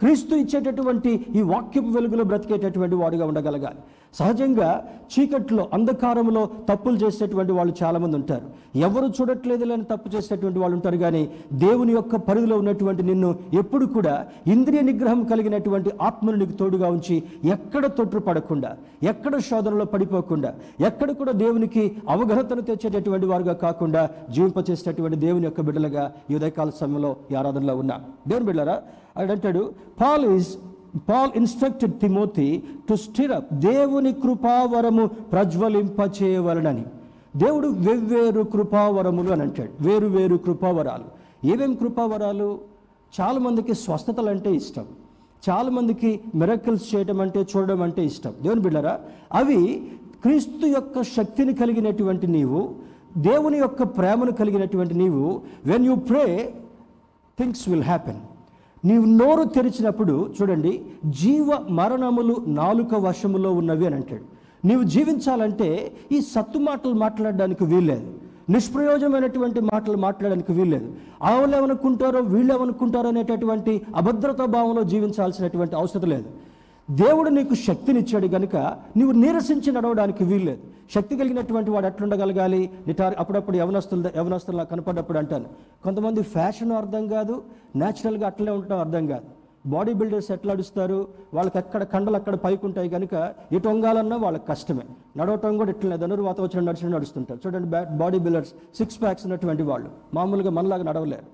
[0.00, 3.82] క్రీస్తు ఇచ్చేటటువంటి ఈ వాక్యపు వెలుగులో బ్రతికేటటువంటి వాడుగా ఉండగలగాలి.
[4.18, 4.68] సహజంగా
[5.12, 8.46] చీకట్లో అంధకారంలో తప్పులు చేసేటువంటి వాళ్ళు చాలామంది ఉంటారు.
[8.86, 11.22] ఎవరు చూడట్లేదు లేని తప్పు చేసేటువంటి వాళ్ళు ఉంటారు కానీ
[11.52, 14.14] దేవుని యొక్క పరిధిలో ఉన్నటువంటి నిన్ను ఎప్పుడు కూడా
[14.46, 18.70] ఇంద్రియ నిగ్రహం కలిగినటువంటి ఆత్మను నీకు తోడుగా ఉంచి ఎక్కడ తొట్టు పడకుండా
[19.02, 26.34] ఎక్కడ శోధనలో పడిపోకుండా ఎక్కడ కూడా దేవునికి అవగాహతను తెచ్చేటటువంటి వారుగా కాకుండా జీవింపచేసేటటువంటి దేవుని యొక్క బిడ్డలుగా ఈ
[26.34, 27.98] ఉదయకాల సమయంలో ఈ ఆరాధనలో ఉన్నా.
[28.28, 28.76] దేవుని బిడ్డలారా
[29.32, 29.62] అంటాడు
[30.00, 30.52] Paul is
[30.98, 36.84] Paul instructed Timothy to stir up దేవుని కృపావరము ప్రజ్వలింపచేయవలనని.
[37.36, 39.88] దేవుడు వెవ్వేరు కృపావరములు అని అంటాడు.
[39.88, 41.04] వేరు వేరు కృపావరాలు.
[41.46, 42.58] ఏమేం కృపావరాలు?
[43.20, 44.84] చాలామందికి స్వస్థతలు అంటే ఇష్టం.
[45.50, 48.32] చాలామందికి మిరకల్స్ చేయడం అంటే చూడడం అంటే ఇష్టం.
[48.42, 49.00] దేవుని బిడ్డరా
[49.32, 49.86] అవి
[50.22, 52.74] క్రీస్తు యొక్క శక్తిని కలిగినటువంటి నీవు
[53.18, 56.54] దేవుని యొక్క ప్రేమను కలిగినటువంటి నీవు when you pray
[57.38, 58.16] things will happen
[58.84, 64.24] నీవు నోరు తెరిచినప్పుడు చూడండి జీవ మరణములు నాలుక వశములో ఉన్నవి అని అంటాడు.
[64.66, 68.06] నీవు జీవించాలంటే ఈ సత్తు మాటలు మాట్లాడడానికి వీల్లేదు.
[68.50, 70.92] నిష్ప్రయోజనమైనటువంటి మాటలు మాట్లాడడానికి వీల్లేదు.
[71.22, 76.28] ఆవులు ఏమనుకుంటారో వీళ్ళు ఏమనుకుంటారో అనేటటువంటి అభద్రతా భావంలో జీవించాల్సినటువంటి అవసరం లేదు.
[76.90, 78.56] దేవుడు నీకు శక్తినిచ్చాడు కనుక
[78.96, 80.73] నీవు నీరసించి నడవడానికి వీల్లేదు.
[80.90, 82.70] శక్తి కలిగినటువంటి వాడు ఎట్లుండగలగాలి?
[82.86, 85.44] నిటార్ అప్పుడప్పుడు యవనస్తులు యవనస్తులు కనపడ్డప్పుడు అంటాను.
[85.84, 87.42] కొంతమంది ఫ్యాషన్ అర్థం కాదు
[87.76, 89.24] న్యాచురల్గా అట్లనే ఉండటం అర్థం కాదు.
[89.66, 94.82] బాడీ బిల్డర్స్ ఎట్లా నడుస్తారు వాళ్ళకి ఎక్కడ కండలు అక్కడ పైకి ఉంటాయి కనుక ఎటు వంగాలన్నా వాళ్ళకి కష్టమే.
[95.16, 97.40] నడవటం కూడా ఇట్లనే ధనుర్వాత వచ్చిన నడిచిన నడుస్తుంటారు.
[97.46, 99.90] చూడండి బాడీ బిల్డర్స్ సిక్స్ ప్యాక్స్ ఉన్నటువంటి వాళ్ళు.
[100.14, 101.26] మామూలుగా మనలాగా నడవలేరు.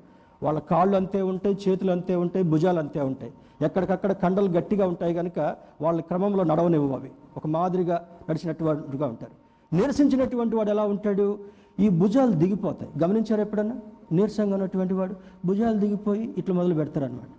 [0.42, 3.32] వాళ్ళ కాళ్ళు అంతే ఉంటాయి చేతులు అంతే ఉంటాయి భుజాలు అంతే ఉంటాయి.
[3.62, 7.10] ఎక్కడికక్కడ కండలు గట్టిగా ఉంటాయి కనుక వాళ్ళ క్రమంలో నడవనివ్వు అవి.
[7.36, 9.39] ఒక మాదిరిగా నడిచినట్టుగా ఉంటారు.
[9.72, 11.38] నిరసించినటువంటి వాడు ఎలా ఉంటాడు?
[11.80, 12.90] ఈ భుజాలు దిగిపోతాయి.
[13.02, 13.76] గమనించారు ఎప్పుడన్నా?
[14.12, 17.30] నీరసంగా ఉన్నటువంటి వాడు భుజాలు దిగిపోయి ఇట్లా మొదలు పెడతారనమాట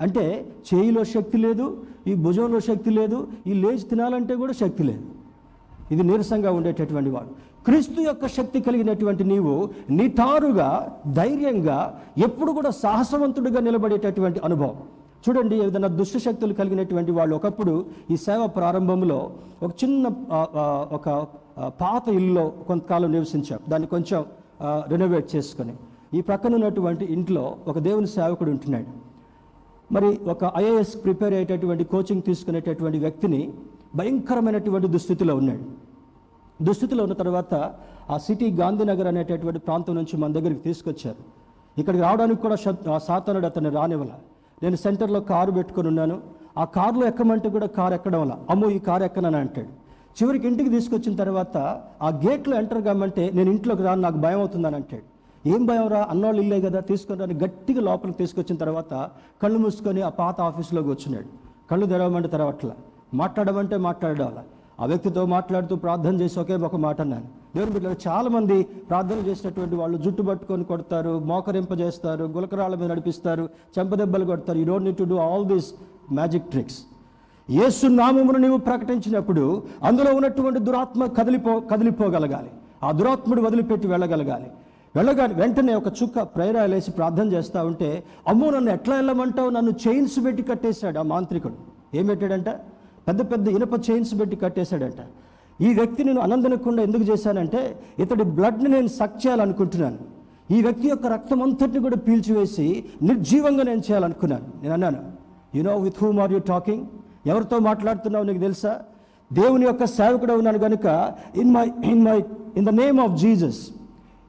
[0.00, 0.24] అంటే
[0.68, 1.64] చేయిలో శక్తి లేదు
[2.06, 5.04] ఈ భుజంలో శక్తి లేదు ఈ లేచి తినాలంటే కూడా శక్తి లేదు.
[5.90, 7.30] ఇది నీరసంగా ఉండేటటువంటి వాడు.
[7.64, 9.54] క్రీస్తు యొక్క శక్తి కలిగినటువంటి నీవు
[9.90, 10.68] నిటారుగా
[11.12, 11.78] ధైర్యంగా
[12.18, 14.78] ఎప్పుడు కూడా సాహసవంతుడిగా నిలబడేటటువంటి అనుభవం.
[15.28, 20.08] చూడండి ఏదైనా దుష్ట శక్తులు కలిగినటువంటి వాళ్ళు ఒకప్పుడు ఈ సేవ ప్రారంభంలో ఒక చిన్న
[20.92, 21.26] ఒక
[21.68, 24.24] పాత ఇల్లులో కొంతకాలం నివసించాం దాన్ని కొంచెం
[24.62, 25.72] రెనోవేట్ చేసుకొని.
[26.14, 29.10] ఈ ప్రక్కన ఉన్నటువంటి ఇంట్లో ఒక దేవుని సేవకుడు ఉంటున్నాడు.
[29.94, 33.52] మరి ఒక ఐఏఎస్ ప్రిపేర్ అయ్యేటటువంటి కోచింగ్ తీసుకునేటటువంటి వ్యక్తిని
[33.96, 35.90] భయంకరమైనటువంటి దుస్థితిలో ఉన్నాడు.
[36.64, 37.74] దుస్థితిలో ఉన్న తర్వాత
[38.10, 41.16] ఆ సిటీ గాంధీనగర్ అనేటటువంటి ప్రాంతం నుంచి మన దగ్గరికి తీసుకొచ్చారు.
[41.80, 44.08] ఇక్కడికి రావడానికి కూడా శత్- ఆ సాతానుడు అతన్ని రానివ్వాల.
[44.62, 46.20] నేను సెంటర్లో కారు పెట్టుకుని ఉన్నాను.
[46.58, 48.38] ఆ కారులో ఎక్కమంటే కూడా కారు ఎక్కడం వల్ల.
[48.50, 49.68] అమ్మో ఈ కారు ఎక్కనని అంటాడు.
[50.22, 51.56] చివరికి ఇంటికి తీసుకొచ్చిన తర్వాత
[52.02, 55.02] ఆ గేట్లో ఎంటర్ కామంటే నేను ఇంట్లోకి రాను నాకు భయం అవుతుందని అంటాడు.
[55.48, 59.10] ఏం భయం రా అన్నోళ్ళు ఇల్లే కదా తీసుకుని రాని గట్టిగా లోపలికి తీసుకొచ్చిన తర్వాత
[59.42, 61.28] కళ్ళు మూసుకొని ఆ పాత ఆఫీస్లోకి వచ్చినాడు.
[61.70, 62.72] కళ్ళు తెరవమంటే తెరవట్ల.
[63.14, 64.42] మాట్లాడమంటే మాట్లాడాల
[64.80, 67.26] ఆ వ్యక్తితో మాట్లాడుతూ ప్రార్థన చేసి ఒకే ఒక మాట అన్నాను.
[67.56, 74.24] దేవుని బిడ్డలు చాలా మంది ప్రార్థన చేసినటువంటి వాళ్ళు జుట్టు పట్టుకొని కొడతారు మోకరింపజేస్తారు గులకరాళ్ళ మీద నడిపిస్తారు చెంపదెబ్బలు
[74.24, 74.58] కొడతారు.
[74.58, 75.68] You don't need to do all these
[76.12, 76.78] magic tricks
[77.50, 82.50] యేసు నామమును నీవు ప్రకటించినప్పుడు అందులో ఉన్నటువంటి దురాత్మ కదిలిపో కదిలిపోగలగాలి.
[82.84, 84.50] ఆ దురాత్ముడు వదిలిపెట్టి వెళ్ళగలగాలి.
[84.96, 89.50] వెళ్ళగాని వెంటనే ఒక చుక్క ప్రేరాలేసి ప్రార్థన చేస్తా ఉంటే అమ్మో నన్ను ఎట్లా వెళ్ళమంటావు?
[89.50, 91.56] నన్ను చైన్స్ పెట్టి కట్టేశాడు ఆ మాంత్రికుడు.
[91.96, 92.54] ఏం పెట్టాడంటే?
[93.06, 95.00] పెద్ద పెద్ద ఇనుప చైన్స్ పెట్టి కట్టేశాడంట.
[95.66, 97.60] ఈ వ్యక్తి నేను అనందనకుండా ఎందుకు చేశానంటే
[98.02, 99.98] ఇతడి బ్లడ్ని నేను సక్ చేయాలనుకుంటున్నాను.
[100.56, 102.66] ఈ వ్యక్తి యొక్క రక్తం అంతటిని కూడా పీల్చివేసి
[103.08, 104.46] నిర్జీవంగా నేను చేయాలనుకున్నాను.
[104.62, 105.00] నేను అన్నాను
[105.56, 106.84] you know with whom are you talking
[107.30, 108.72] ఎవరితో మాట్లాడుతున్నావు నీకు తెలుసా?
[109.30, 110.86] దేవుని యొక్క సేవకుడు ఉన్నాను కనుక
[111.42, 112.16] in my in my
[112.58, 113.60] in the name of Jesus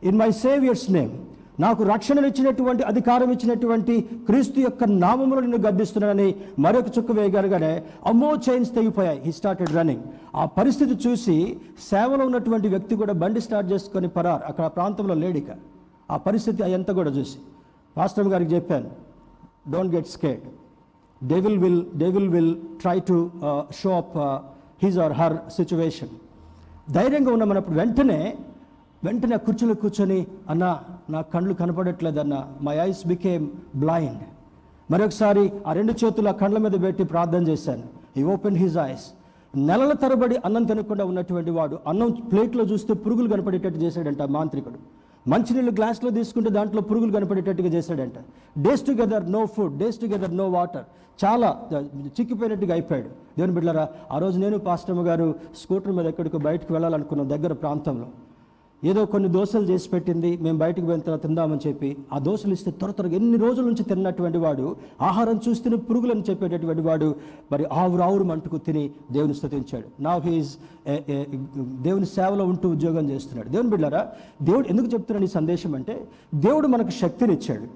[0.10, 1.14] in my saviour's name
[1.64, 3.96] నాకు రక్షణనిచ్చినటువంటి అధికారం ఇచ్చినటువంటి
[4.28, 6.28] క్రీస్తు యొక్క నామములో నిన్ను గద్దిస్తున్నానని
[6.64, 7.72] మరొక చుక్క వేయగలగానే
[8.12, 9.20] అమ్మో చైన్స్ తెగిపోయాయి.
[9.26, 10.06] హీ స్టార్టెడ్ రన్నింగ్
[10.42, 11.36] ఆ పరిస్థితి చూసి
[11.92, 14.44] సేవలో ఉన్నటువంటి వ్యక్తి కూడా బండి స్టార్ట్ చేసుకొని పరార్.
[14.50, 15.50] అక్కడ ప్రాంతంలో లేడిక
[16.14, 17.38] ఆ పరిస్థితి అయ్యంతా కూడా చూసి.
[17.96, 18.90] పాస్టర్ గారికి చెప్పాను
[19.74, 20.44] don't get scared
[21.22, 23.18] devil will devil will try to
[23.82, 24.16] show up
[24.84, 26.14] his or her situation
[26.98, 28.22] ధైర్యంగా ఉన్నామన్నప్పుడు వెంటనే
[29.06, 30.20] వెంటనే కుర్చీలో కూర్చొని
[30.52, 30.66] అన్న
[31.14, 32.36] నా కళ్ళు కనపడట్లేదన్న
[32.68, 33.46] మై ఐస్ బికేమ్
[33.84, 34.24] బ్లైండ్
[34.94, 37.86] మరొకసారి ఆ రెండు చేతులు ఆ కండ్ల మీద పెట్టి ప్రార్థన చేశాను.
[38.20, 39.06] ఈ ఓపెన్ హిజ్ ఐస్
[39.70, 44.80] నెలల తరబడి అన్నం తినకుండా ఉన్నటువంటి వాడు అన్నం ప్లేట్లో చూస్తే పురుగులు కనపడేటట్టు చేశాడంట మాంత్రికుడు.
[45.32, 48.18] మంచినీళ్ళు గ్లాస్లో తీసుకుంటే దాంట్లో పురుగులు కనపడేటట్టుగా చేశాడంట.
[48.66, 50.86] Days together no food days together no water
[51.24, 51.50] చాలా
[52.18, 53.10] చిక్కిపోయినట్టుగా అయిపోయాడు.
[53.38, 55.28] దేవుని బిడ్డలారా ఆ రోజు నేను పాస్టమ్ గారు
[55.62, 58.08] స్కూటర్ మీద ఎక్కడికి బయటకు వెళ్ళాలనుకున్నాం దగ్గర ప్రాంతంలో.
[58.84, 62.92] ఏదో కొన్ని దోశలు చేసి పెట్టింది మేము బయటకు వెళ్ళిన తర్వాత తిందామని చెప్పి ఆ దోశలు ఇస్తే త్వర
[62.92, 67.16] త్వరగా ఎన్ని రోజుల నుంచి తిన్నటువంటి వాడు ఆహారం చూస్తేనే పురుగులని చెప్పేటటువంటి వాడు
[67.52, 70.52] మరి ఆవురు ఆవురు మంటుకు తిని దేవుని స్తుతించాడు నా హీజ్
[71.84, 73.50] దేవుని సేవలో ఉంటూ ఉద్యోగం చేస్తున్నాడు.
[73.50, 74.08] దేవుని బిడ్డారా
[74.42, 77.68] దేవుడు ఎందుకు చెప్తున్నాడు ఈ సందేశం అంటే దేవుడు మనకు శక్తినిచ్చాడు.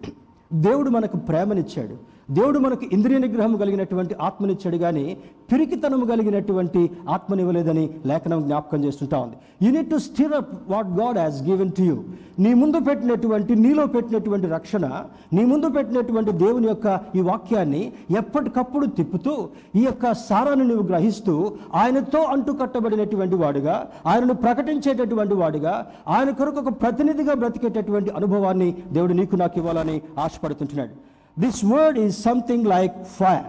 [0.54, 2.15] దేవుడు మనకు ప్రేమనిచ్చాడు.
[2.30, 5.04] దేవుడు మనకు ఇంద్రియ నిగ్రహం కలిగినటువంటి ఆత్మనిచ్చాడు కానీ
[5.52, 9.36] పిరికితనము కలిగినటువంటి ఆత్మనివ్వలేదని లేఖనం జ్ఞాపకం చేస్తుంటా ఉంది.
[9.66, 11.98] You need to stir up what God has given to you
[12.40, 14.86] నీ ముందు పెట్టినటువంటి నీలో పెట్టినటువంటి రక్షణ
[15.34, 17.84] నీ ముందు పెట్టినటువంటి దేవుని యొక్క ఈ వాక్యాన్ని
[18.18, 19.36] ఎప్పటికప్పుడు తిప్పుతూ
[19.76, 21.36] ఈ యొక్క సారాన్ని నువ్వు గ్రహిస్తూ
[21.76, 25.76] ఆయనతో అంటు కట్టబడినటువంటి వాడుగా ఆయనను ప్రకటించేటటువంటి వాడుగా
[26.08, 30.96] ఆయన కొరకు ఒక ప్రతినిధిగా బ్రతికేటటువంటి అనుభవాన్ని దేవుడు నీకు నాకు ఇవ్వాలని ఆశపడుతుంటున్నాడు.
[31.44, 33.48] This word is something like fire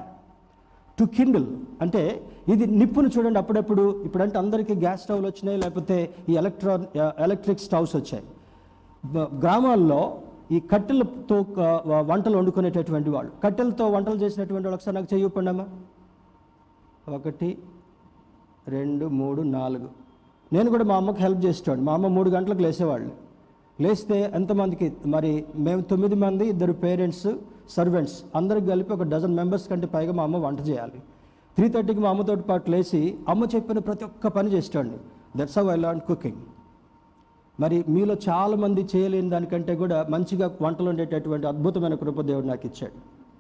[0.98, 1.48] to kindle
[1.82, 2.02] అంటే
[2.52, 3.84] ఇది నిప్పును చూడండి అప్పుడప్పుడు.
[4.06, 5.96] ఇప్పుడంటే అందరికీ గ్యాస్ స్టవ్లు వచ్చినాయి లేకపోతే
[6.30, 6.84] ఈ ఎలక్ట్రాన్
[7.26, 8.24] ఎలక్ట్రిక్ స్టవ్స్ వచ్చాయి.
[9.42, 10.00] గ్రామాల్లో
[10.54, 11.36] ఈ కట్టెలతో
[12.10, 13.32] వంటలు వండుకునేటటువంటి వాళ్ళు.
[13.44, 15.66] కట్టెలతో వంటలు చేసినటువంటి వాళ్ళు ఒకసారి నాకు చెయ్యప్పండమ్మా
[17.16, 17.48] ఒకటి
[18.74, 19.88] రెండు మూడు నాలుగు.
[20.54, 23.10] నేను కూడా మా అమ్మకి హెల్ప్ చేసేవాడు మా అమ్మ మూడు గంటలకు లేసేవాళ్ళు.
[23.84, 24.86] లేస్తే ఎంతమందికి?
[25.14, 25.32] మరి
[25.66, 27.28] మేము తొమ్మిది మంది ఇద్దరు పేరెంట్స్
[27.70, 30.98] సర్వెంట్స్ అందరికి కలిపి ఒక డజన్ మెంబర్స్ కంటే పైగా మా అమ్మ వంట చేయాలి.
[31.56, 34.98] త్రీ థర్టీకి మా అమ్మతో పాటు లేచి అమ్మ చెప్పిన ప్రతి ఒక్క పని చేసేవాడిని
[35.36, 36.36] that's how I learn cooking
[37.60, 42.92] మరి మీలో చాలామంది చేయలేని దానికంటే కూడా మంచిగా వంటలు ఉండేటటువంటి అద్భుతమైన కృప దేవుడు నాకు ఇచ్చాడు.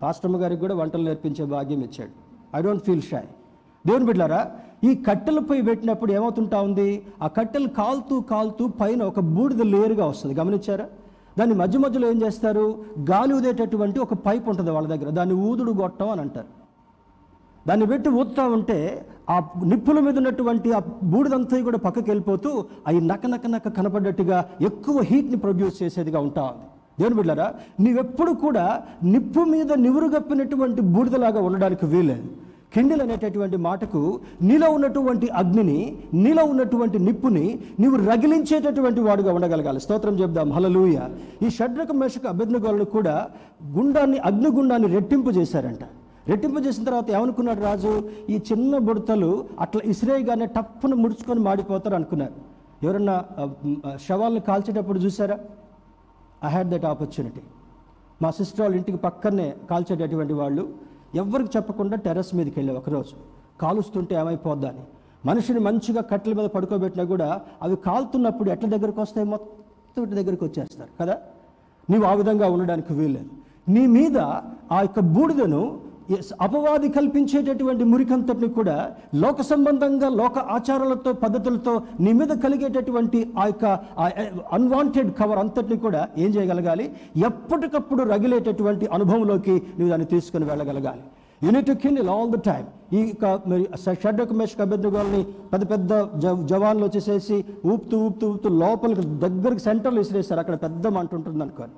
[0.02, 2.10] పాస్టమ్మ గారికి కూడా వంటలు నేర్పించే భాగ్యం ఇచ్చాడు.
[2.56, 3.24] ఐ డోంట్ ఫీల్ షై
[3.86, 4.50] దేవుని బిడ్డారా
[4.84, 7.06] ఈ కట్టెలపై పెట్టినప్పుడు ఏమవుతుంటా ఉంది?
[7.22, 10.34] ఆ కట్టెలు కాలుతూ కాలుతూ పైన ఒక బూడిద లేరుగా వస్తుంది.
[10.40, 10.86] గమనించారా?
[11.38, 12.84] దాన్ని మధ్య మధ్యలో ఏం చేస్తారు?
[13.10, 15.10] గాలి ఊదేటటువంటి ఒక పైప్ ఉంటుంది వాళ్ళ దగ్గర.
[15.10, 16.46] దాన్ని ఊదుడు గొట్టం అని అంటారు.
[17.68, 23.26] దాన్ని పెట్టి ఊదుతా ఉంటే ఆ నిప్పుల మీద ఉన్నటువంటి ఆ బూడిదంతా కూడా పక్కకి వెళ్ళిపోతూ అవి నక్క
[23.26, 26.66] నక్క నక్క కనపడ్డట్టుగా ఎక్కువ హీట్ని ప్రొడ్యూస్ చేసేదిగా ఉంటా ఉంది.
[27.00, 34.00] దేవుని బిడ్డారా నీవెప్పుడు కూడా నిప్పు మీద నివురుగప్పినటువంటి బూడిదలాగా ఉండడానికి వీలేదు కిండిల్ అనేటటువంటి మాటకు
[34.48, 35.80] నీలో ఉన్నటువంటి అగ్నిని
[36.24, 37.44] నీలో ఉన్నటువంటి నిప్పుని
[37.80, 39.80] నీవు రగిలించేటటువంటి వాడుగా ఉండగలగాలి.
[39.80, 40.50] స్తోత్రం చెప్దాం.
[40.56, 40.98] హలలుయ
[41.44, 43.14] ఈ షడ్రక మేషక అభ్యర్థులను కూడా
[43.76, 45.84] గుండాన్ని అగ్నిగుండాన్ని రెట్టింపు చేశారంట.
[46.30, 47.92] రెట్టింపు చేసిన తర్వాత ఏమనుకున్నాడు రాజు?
[48.30, 52.34] ఈ చిన్న బుడతలు అట్లా ఇసిరేయగానే టప్పున ముడుచుకొని మాడిపోతారు అనుకున్నారు.
[52.82, 53.14] ఎవరన్నా
[54.06, 55.36] శవాలను కాల్చేటప్పుడు చూసారా
[56.46, 57.42] ఐ హ్యాడ్ దట్ ఆపర్చునిటీ
[58.22, 60.85] మా సిస్టర్ వాళ్ళ ఇంటికి పక్కనే కాల్చేటటువంటి వాళ్ళు
[61.16, 63.14] ఎవరికి చెప్పకుండా టెర్రస్ మీదకి వెళ్ళే ఒకరోజు.
[63.60, 64.78] కాలుస్తుంటే ఏమైపోద్దా అని.
[65.24, 69.26] మనిషిని మంచిగా కట్టెల మీద పడుకోబెట్టినా కూడా అవి కాలుతున్నప్పుడు ఎట్ల దగ్గరకు వస్తాయి?
[69.26, 71.18] మొత్తం ఇటు దగ్గరికి వచ్చేస్తారు కదా?
[71.90, 73.30] నీవు ఆ విధంగా ఉండడానికి వీల్లేదు.
[73.70, 74.18] నీ మీద
[74.72, 75.80] ఆ యొక్క బూడిదను
[76.40, 83.64] అపవాది కల్పించేటటువంటి మురికంతటిని కూడా లోక సంబంధంగా లోక ఆచారాలతో పద్ధతులతో నీ మీద కలిగేటటువంటి ఆ యొక్క
[84.52, 86.90] అన్వాంటెడ్ కవర్ అంతటిని కూడా ఏం చేయగలగాలి?
[87.16, 91.00] ఎప్పటికప్పుడు రగిలేటటువంటి అనుభవంలోకి నువ్వు దాన్ని తీసుకుని వెళ్ళగలగాలి.
[91.42, 93.68] You need kind all the time ఈ యొక్క మరి
[94.02, 94.32] షడ్డక
[95.52, 95.92] పెద్ద పెద్ద
[96.44, 101.72] జవాన్లు వచ్చేసేసి ఊపుతూ ఊపుతూ ఊపుతూ లోపలికి దగ్గరికి సెంటర్లో విసిరేస్తారు అక్కడ పెద్ద మంట ఉంటుంది అనుకోని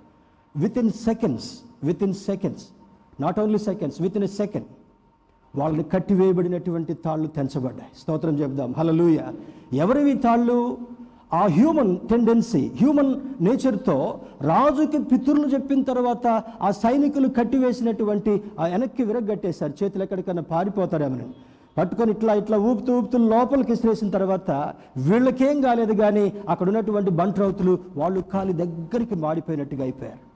[0.78, 1.60] within seconds
[2.02, 2.66] within seconds
[3.20, 4.68] not only seconds within a second
[5.54, 7.90] వాళ్ళని కట్టివేయబడినటువంటి తాళ్ళు తెంచబడ్డాయి.
[8.00, 9.20] స్తోత్రం చెప్దాం హలలుయ
[9.84, 10.78] ఎవరివి తాళ్ళు?
[11.32, 13.10] ఆ హ్యూమన్ టెండెన్సీ హ్యూమన్
[13.46, 13.96] నేచర్తో
[14.42, 16.26] రాజుకి పితృలు చెప్పిన తర్వాత
[16.62, 19.74] ఆ సైనికులు కట్టివేసినటువంటి ఆ వెనక్కి విరగ్గట్టేశారు.
[19.82, 21.26] చేతులు ఎక్కడికైనా పారిపోతారేమని.
[21.78, 24.50] పట్టుకొని ఇట్లా ఇట్లా ఊపుతూ ఊపుతూ లోపలికి ఇసిరేసిన తర్వాత
[25.08, 30.27] వీళ్ళకేం కాలేదు కానీ అక్కడ ఉన్నటువంటి బంట్రౌతులు వాళ్ళు కాలి దగ్గరికి మాడిపోయినట్టుగా అయిపోయారు.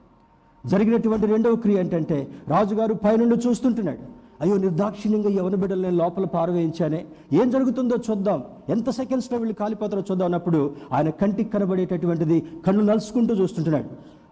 [0.65, 4.23] జరిగినటువంటి రెండవ క్రియ ఏంటంటే రాజుగారు పైనుండి చూస్తుంటున్నాడు.
[4.41, 7.05] అయ్యో నిర్దాక్షిణ్యంగా యవన బిడ్డలు నేను లోపల పారవేయించానే.
[7.33, 8.43] ఏం జరుగుతుందో చూద్దాం.
[8.69, 13.89] ఎంత సెకండ్స్లో వీళ్ళు కాలిపోతారో చూద్దాం అన్నప్పుడు ఆయన కంటికి కనబడేటటువంటిది కన్ను నలుసుకుంటూ చూస్తుంటున్నాడు.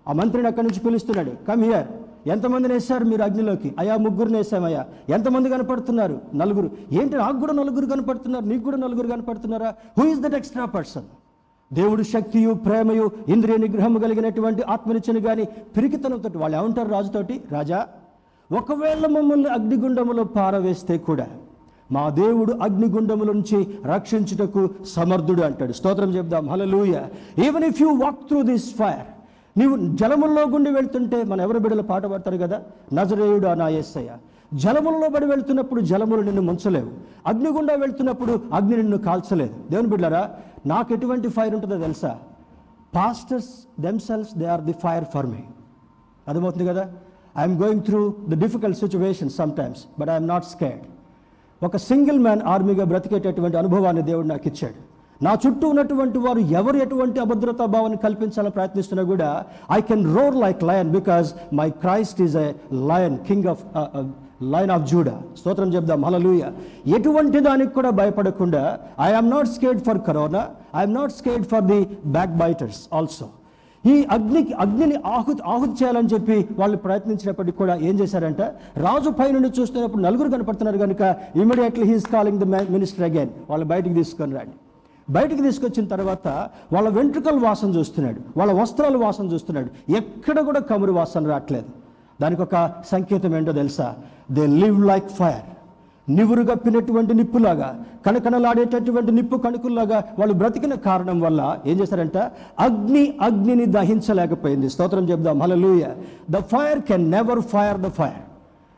[0.07, 1.31] ఆ మంత్రిని అక్కడి నుంచి పిలుస్తున్నాడు.
[1.47, 1.87] Come here.
[2.27, 3.75] ఎంతమందిని వేశారు మీరు అగ్నిలోకి?
[3.79, 6.21] అయా ముగ్గురు వేసామయ్యా ఎంతమంది కనపడుతున్నారు?
[6.35, 6.71] నలుగురు.
[6.91, 8.45] ఏంటి నాకు కూడా నలుగురు కనపడుతున్నారు?
[8.45, 9.73] నీకు కూడా నలుగురు కనపడుతున్నారా?
[9.99, 11.03] Who is that extra person
[11.71, 15.43] దేవుడు శక్తియు ప్రేమయు ఇంద్రియ నిగ్రహము కలిగినటువంటి ఆత్మనిచ్చిన కానీ
[15.75, 17.36] పిరికితనంతో వాళ్ళు ఏమంటారు రాజుతోటి?
[17.51, 17.79] రాజా
[18.49, 21.27] ఒకవేళ మమ్మల్ని అగ్నిగుండములో పారవేస్తే కూడా
[21.91, 25.73] మా దేవుడు అగ్నిగుండముల నుంచి రక్షించుటకు సమర్థుడు అంటాడు.
[25.73, 26.49] స్తోత్రం చెప్దాం.
[26.49, 26.95] Hallelujah
[27.45, 29.07] even if you walk through this fire
[29.57, 32.57] నీవు జలముల్లో గుండి వెళ్తుంటే మన ఎవరు బిడ్డలు పాట పాడతారు కదా?
[32.93, 34.12] నజరేయుడు నా ఎస్సయ్య
[34.51, 36.89] జలములలో పడి వెళ్తున్నప్పుడు జలములు నిన్ను ముంచలేవు.
[37.27, 39.53] అగ్నిగుండా వెళ్తున్నప్పుడు అగ్ని నిన్ను కాల్చలేదు.
[39.71, 40.23] దేవుని బిడ్డారా
[40.65, 42.11] నాకు ఎటువంటి ఫైర్ ఉంటుందో తెలుసా?
[42.95, 45.43] Pastors themselves they are the fire for me
[46.27, 46.83] అర్థమవుతుంది కదా?
[47.37, 50.83] I'm going through the difficult situation some times but I'm not scared
[51.61, 54.79] ఒక సింగిల్ మ్యాన్ ఆర్మీగా బ్రతికేటటువంటి అనుభవాన్ని దేవుడు నాకు ఇచ్చాడు.
[55.23, 59.27] నా చుట్టూ ఉన్నటువంటి వారు ఎవరు ఎటువంటి అభద్రతా భావాన్ని కల్పించాలని ప్రయత్నిస్తున్నా కూడా
[59.77, 61.27] I can roar like lion because
[61.59, 62.47] my Christ is a
[62.91, 63.63] lion king of
[64.54, 66.06] line of Judah స్తోత్రం చెప్దాం.
[66.06, 66.51] హలలుయ
[66.88, 71.88] ఎటువంటి దానికి కూడా భయపడకుండా I am not scared for corona I'm not scared for the
[72.06, 73.27] back biters also
[73.86, 78.41] ఈ అగ్నికి అగ్నిని ఆహుతి ఆహుతి చేయాలని చెప్పి వాళ్ళు ప్రయత్నించినప్పటికీ కూడా ఏం చేశారంట?
[78.77, 83.95] రాజు పై నుండి చూస్తున్నప్పుడు నలుగురు కనపడుతున్నారు కనుక immediately he's calling the minister again వాళ్ళు బయటికి
[83.95, 84.58] తీసుకొని రండి.
[85.10, 86.27] బయటికి తీసుకొచ్చిన తర్వాత
[86.73, 88.19] వాళ్ళ వెంట్రుకల వాసన చూస్తున్నాడు.
[88.39, 89.93] వాళ్ళ వస్త్రాల వాసన చూస్తున్నాడు.
[89.97, 91.80] ఎక్కడ కూడా కమురు వాసన రావట్లేదు.
[92.21, 92.55] దానికి ఒక
[92.91, 93.88] సంకేతం ఏంటో తెలుసా?
[94.36, 95.45] దే లివ్ లైక్ ఫైర్
[96.07, 97.67] నివురు గప్పినటువంటి నిప్పులాగా
[98.05, 102.17] కనకనలాడేటటువంటి నిప్పు కణుకుల్లాగా వాళ్ళు బ్రతికిన కారణం వల్ల ఏం చేశారంట?
[102.65, 104.67] అగ్ని అగ్నిని దహించలేకపోయింది.
[104.69, 105.38] స్తోత్రం చెప్దాం.
[105.43, 105.86] Hallelujah
[106.31, 108.21] the fire can never fire the fire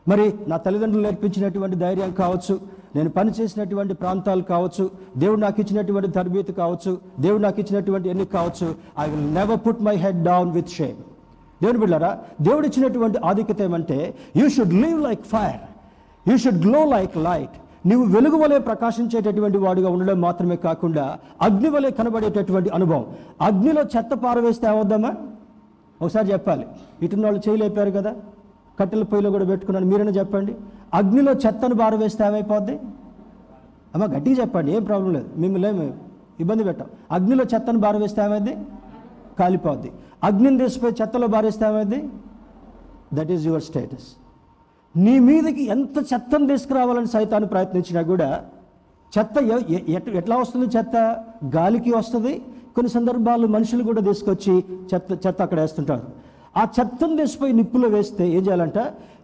[0.06, 2.54] మరి నా తల్లిదండ్రులు నేర్పించినటువంటి ధైర్యం కావచ్చు
[2.96, 4.84] నేను పనిచేసినటువంటి ప్రాంతాలు కావచ్చు
[5.16, 8.68] దేవుడు నాకు ఇచ్చినటువంటి తరబీతి కావచ్చు దేవుడు నాకు ఇచ్చినటువంటి ఎన్ని కావచ్చు
[9.02, 10.98] I will never put my head down with shame
[11.64, 15.60] దేవుని బిడ్డారా దేవుడు ఇచ్చినటువంటి ఆధిక్యత ఏమంటే you should live like fire
[16.30, 17.50] you should glow like light
[17.86, 23.06] నీవు వెలుగు వలె ప్రకాశించేటటువంటి వాడిగా ఉండడం మాత్రమే కాకుండా అగ్ని వలె కనబడేటటువంటి అనుభవం.
[23.40, 25.14] అగ్నిలో చెత్త పారవేస్తే అవద్దామా
[26.02, 26.66] ఒకసారి చెప్పాలి.
[27.02, 28.14] ఇటున్న వాళ్ళు చేయలేపారు కదా.
[28.80, 29.86] కట్టెల పొయ్యిలో కూడా పెట్టుకున్నాను.
[29.86, 30.54] మీరైనా చెప్పండి.
[30.94, 32.78] అగ్నిలో చెత్తను పారవేస్తే ఏమైపోద్ది?
[33.94, 34.72] అమ్మ గట్టిగా చెప్పండి.
[34.72, 35.28] ఏం ప్రాబ్లం లేదు.
[35.36, 35.94] మేము లేము
[36.40, 36.86] ఇబ్బంది పెట్టాం.
[37.10, 38.56] అగ్నిలో చెత్తను పారవేస్తే ఏమైంది
[39.38, 39.92] కాలిపోద్ది.
[40.24, 42.08] అగ్నిని తీసిపోయి చెత్తలో బారేస్తే
[43.14, 44.06] దట్ ఈస్ యువర్ స్టేటస్
[44.96, 48.44] నీ మీదకి ఎంత చెత్తను తీసుకురావాలని సైతాన్ని ప్రయత్నించినా కూడా
[49.18, 49.38] చెత్త
[50.08, 51.24] ఎట్లా వస్తుంది చెత్త?
[51.56, 52.42] గాలికి వస్తుంది.
[52.74, 56.02] కొన్ని సందర్భాల్లో మనుషులు కూడా తీసుకొచ్చి చెత్త చెత్త అక్కడ వేస్తుంటారు.
[56.56, 58.78] ఆ చెత్తను తీసిపోయి నిప్పులో వేస్తే ఏం చేయాలంట?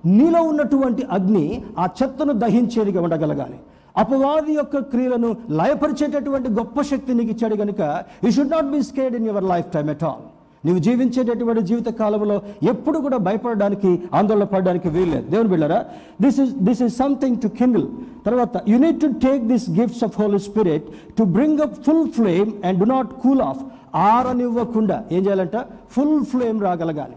[0.06, 3.60] నీలో ఉన్నటువంటి అగ్ని ఆ చెత్తను దహించేదిగా ఉండగలగాలి.
[3.96, 7.80] అపవాది యొక్క క్రియలను లయపరిచేటటువంటి గొప్ప శక్తి నీకు ఇచ్చాడు కనుక
[8.24, 10.22] you should not be scared in your life time at all
[10.64, 15.30] నీవు జీవించేటటువంటి జీవిత కాలంలో ఎప్పుడు కూడా భయపడడానికి ఆందోళన పడడానికి వీల్లేదు.
[15.30, 15.84] దేవుని బిళ్ళరా
[16.20, 17.86] this is this is something to kindle
[18.26, 20.84] తర్వాత you need to take this gifts of Holy Spirit
[21.18, 23.62] to bring up full flame and do not cool off
[23.94, 25.56] ఆరనివ్వకుండా ఏం చేయాలంట?
[25.90, 27.16] ఫుల్ ఫ్లేమ్ రాగలగాలి.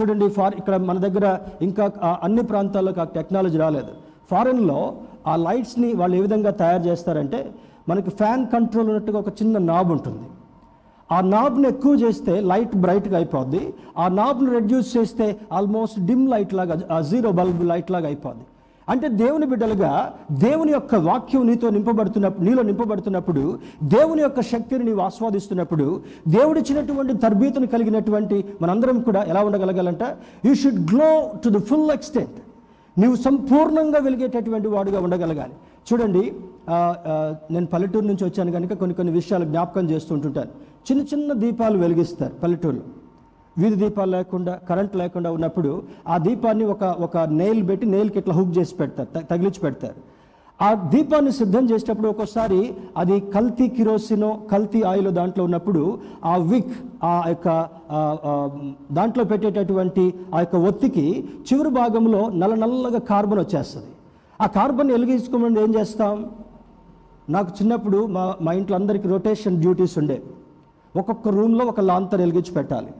[0.00, 1.92] చూడండి ఫార్ ఇక్కడ మన దగ్గర ఇంకా
[2.22, 3.92] అన్ని ప్రాంతాల్లో ఆ టెక్నాలజీ రాలేదు.
[4.30, 4.94] ఫారెన్లో
[5.26, 7.50] ఆ లైట్స్ని వాళ్ళు ఏ విధంగా తయారు చేస్తారంటే
[7.88, 10.26] మనకి ఫ్యాన్ కంట్రోల్ ఉన్నట్టుగా ఒక చిన్న నాబ్ ఉంటుంది.
[11.12, 13.74] ఆ నాబ్ని ఎక్కువ చేస్తే లైట్ బ్రైట్గా అయిపోద్ది.
[13.98, 18.44] ఆ నాబ్ని రెడ్యూస్ చేస్తే ఆల్మోస్ట్ డిమ్ లైట్ లాగా జీరో బల్బ్ లైట్ లాగా అయిపోద్ది.
[18.88, 26.00] అంటే దేవుని బిడ్డలుగా దేవుని యొక్క వాక్యం నీతో నింపబడుతున్నప్పుడు నీలో నింపబడుతున్నప్పుడు దేవుని యొక్క శక్తిని నీవు ఆస్వాదిస్తున్నప్పుడు
[26.28, 30.08] దేవుడిచ్చినటువంటి తర్బీతుని కలిగినటువంటి మనందరం కూడా ఎలా ఉండగలగాలంటే?
[30.44, 32.38] You should glow to the full extent
[32.98, 35.52] నీవు సంపూర్ణంగా వెలిగేటటువంటి వాడుగా ఉండగలగాలి.
[35.92, 36.32] చూడండి
[37.50, 40.50] నేను పల్లెటూరు నుంచి వచ్చాను కనుక కొన్ని కొన్ని విషయాలు జ్ఞాపకం చేస్తుంటుంటాను.
[40.90, 42.82] చిన్న చిన్న దీపాలు వెలిగిస్తారు పల్లెటూరులో.
[43.58, 48.58] వీధి దీపాలు లేకుండా కరెంట్ లేకుండా ఉన్నప్పుడు ఆ దీపాన్ని ఒక ఒక నెయిల్ పెట్టి నెయిల్కి ఇట్లా హుక్
[48.58, 49.94] చేసి పెడతారు త- తగిలించి పెడతారు.
[50.62, 56.72] ఆ దీపాన్ని సిద్ధం చేసేటప్పుడు ఒక్కోసారి అది కల్తీ కిరోసినో కల్తీ ఆయిల్ దాంట్లో ఉన్నప్పుడు ఆ విక్
[57.04, 57.48] ఆ యొక్క
[58.92, 61.06] దాంట్లో పెట్టేటటువంటి ఆ యొక్క ఒత్తికి
[61.48, 63.90] చివరి భాగంలో నల్ల నల్లగా కార్బన్ వచ్చేస్తుంది.
[64.40, 66.30] ఆ కార్బన్ వెలిగించుకోమని ఏం చేస్తాం?
[67.30, 70.22] నాకు చిన్నప్పుడు మా మా ఇంట్లో అందరికీ రొటేషన్ డ్యూటీస్ ఉండే.
[70.96, 72.92] ఒక్కొక్క రూమ్లో ఒక లాంతర్ వెలిగించి పెట్టాలి.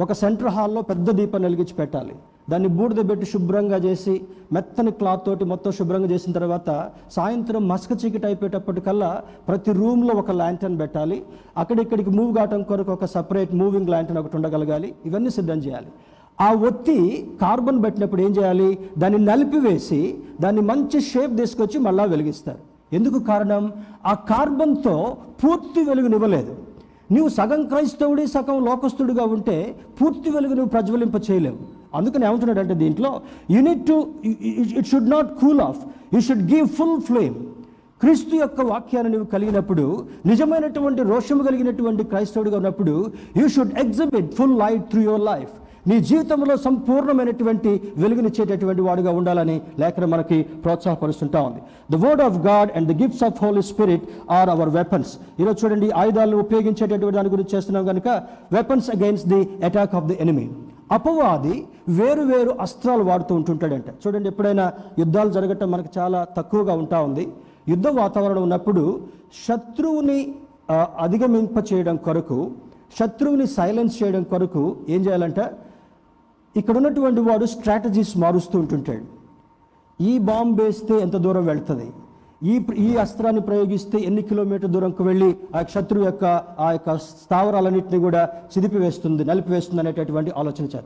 [0.00, 2.14] ఒక సెంటర్ హాల్లో పెద్ద దీపం వెలిగించి పెట్టాలి.
[2.50, 4.20] దాన్ని బూడిద పెట్టి శుభ్రంగా చేసి
[4.52, 10.80] మెత్తని క్లాత్ తోటి మొత్తం శుభ్రంగా చేసిన తర్వాత సాయంత్రం మసక చీకటి అయిపోయేటప్పటికల్లా ప్రతి రూమ్లో ఒక ల్యాంటర్న్
[10.80, 11.22] పెట్టాలి.
[11.56, 14.94] అక్కడిక్కడికి మూవ్ కావటం కొరకు ఒక సపరేట్ మూవింగ్ ల్యాంటర్న్ ఒకటి ఉండగలగాలి.
[15.06, 15.86] ఇవన్నీ సిద్ధం చేయాలి.
[16.40, 18.78] ఆ ఒత్తి కార్బన్ పెట్టినప్పుడు ఏం చేయాలి?
[18.98, 22.58] దాన్ని నలిపివేసి దాన్ని మంచి షేప్ తీసుకొచ్చి మళ్ళా వెలిగిస్తారు.
[22.92, 23.72] ఎందుకు కారణం?
[24.06, 26.56] ఆ కార్బన్తో పూర్తి వెలుగునివ్వలేదు.
[27.12, 33.10] నువ్వు సగం క్రైస్తవుడి సగం లోకస్తుడిగా ఉంటే పూర్తి వెలుగు నువ్వు ప్రజ్వలింప చేయలేవు అందుకని ఏమంటున్నాడంటే దీంట్లో
[33.50, 33.96] you need to
[34.78, 35.80] it should not cool off
[36.14, 37.36] you should give full flame
[38.00, 39.84] క్రీస్తు యొక్క వాక్యాన్ని నువ్వు కలిగినప్పుడు
[40.30, 42.94] నిజమైనటువంటి రోషము కలిగినటువంటి క్రైస్తవుడిగా ఉన్నప్పుడు
[43.38, 45.54] you should exhibit full light through your life
[45.90, 51.60] నీ జీవితంలో సంపూర్ణమైనటువంటి వెలుగునిచ్చేటటువంటి వాడుగా ఉండాలని లేఖన మనకి ప్రోత్సాహపరుస్తుంటా ఉంది.
[51.92, 55.90] The word of God and the gifts of Holy Spirit are our weapons ఈరోజు చూడండి
[55.96, 58.08] ఆయుధాలను ఉపయోగించేటటువంటి దాని గురించి చేస్తున్నాం కనుక
[58.52, 60.46] weapons against the attack of the enemy
[60.94, 61.54] అపవాది
[61.98, 63.88] వేరు వేరు అస్త్రాలు వాడుతూ ఉంటుంటాడంట.
[64.02, 64.66] చూడండి ఎప్పుడైనా
[64.98, 67.24] యుద్ధాలు జరగటం మనకు చాలా తక్కువగా ఉంటా ఉంది.
[67.72, 68.84] యుద్ధ వాతావరణం ఉన్నప్పుడు
[69.46, 70.20] శత్రువుని
[71.04, 72.38] అధిగమింప చేయడం కొరకు
[72.98, 74.62] శత్రువుని సైలెన్స్ చేయడం కొరకు
[74.94, 75.40] ఏం చేయాలంట?
[76.56, 79.06] ఇక్కడ ఉన్నటువంటి వాడు స్ట్రాటజీస్ మారుస్తూ ఉంటుంటాడు.
[80.00, 81.88] ఈ బాంబు వేస్తే ఎంత దూరం వెళ్తుంది?
[82.46, 86.24] ఈ ఈ అస్త్రాన్ని ప్రయోగిస్తే ఎన్ని కిలోమీటర్ దూరంకు వెళ్ళి ఆ శత్రువు యొక్క
[86.58, 86.90] ఆ యొక్క
[87.22, 90.84] స్థావరాలన్నింటినీ కూడా చిదిపివేస్తుంది నలిపివేస్తుంది అనేటటువంటి ఆలోచన చేత.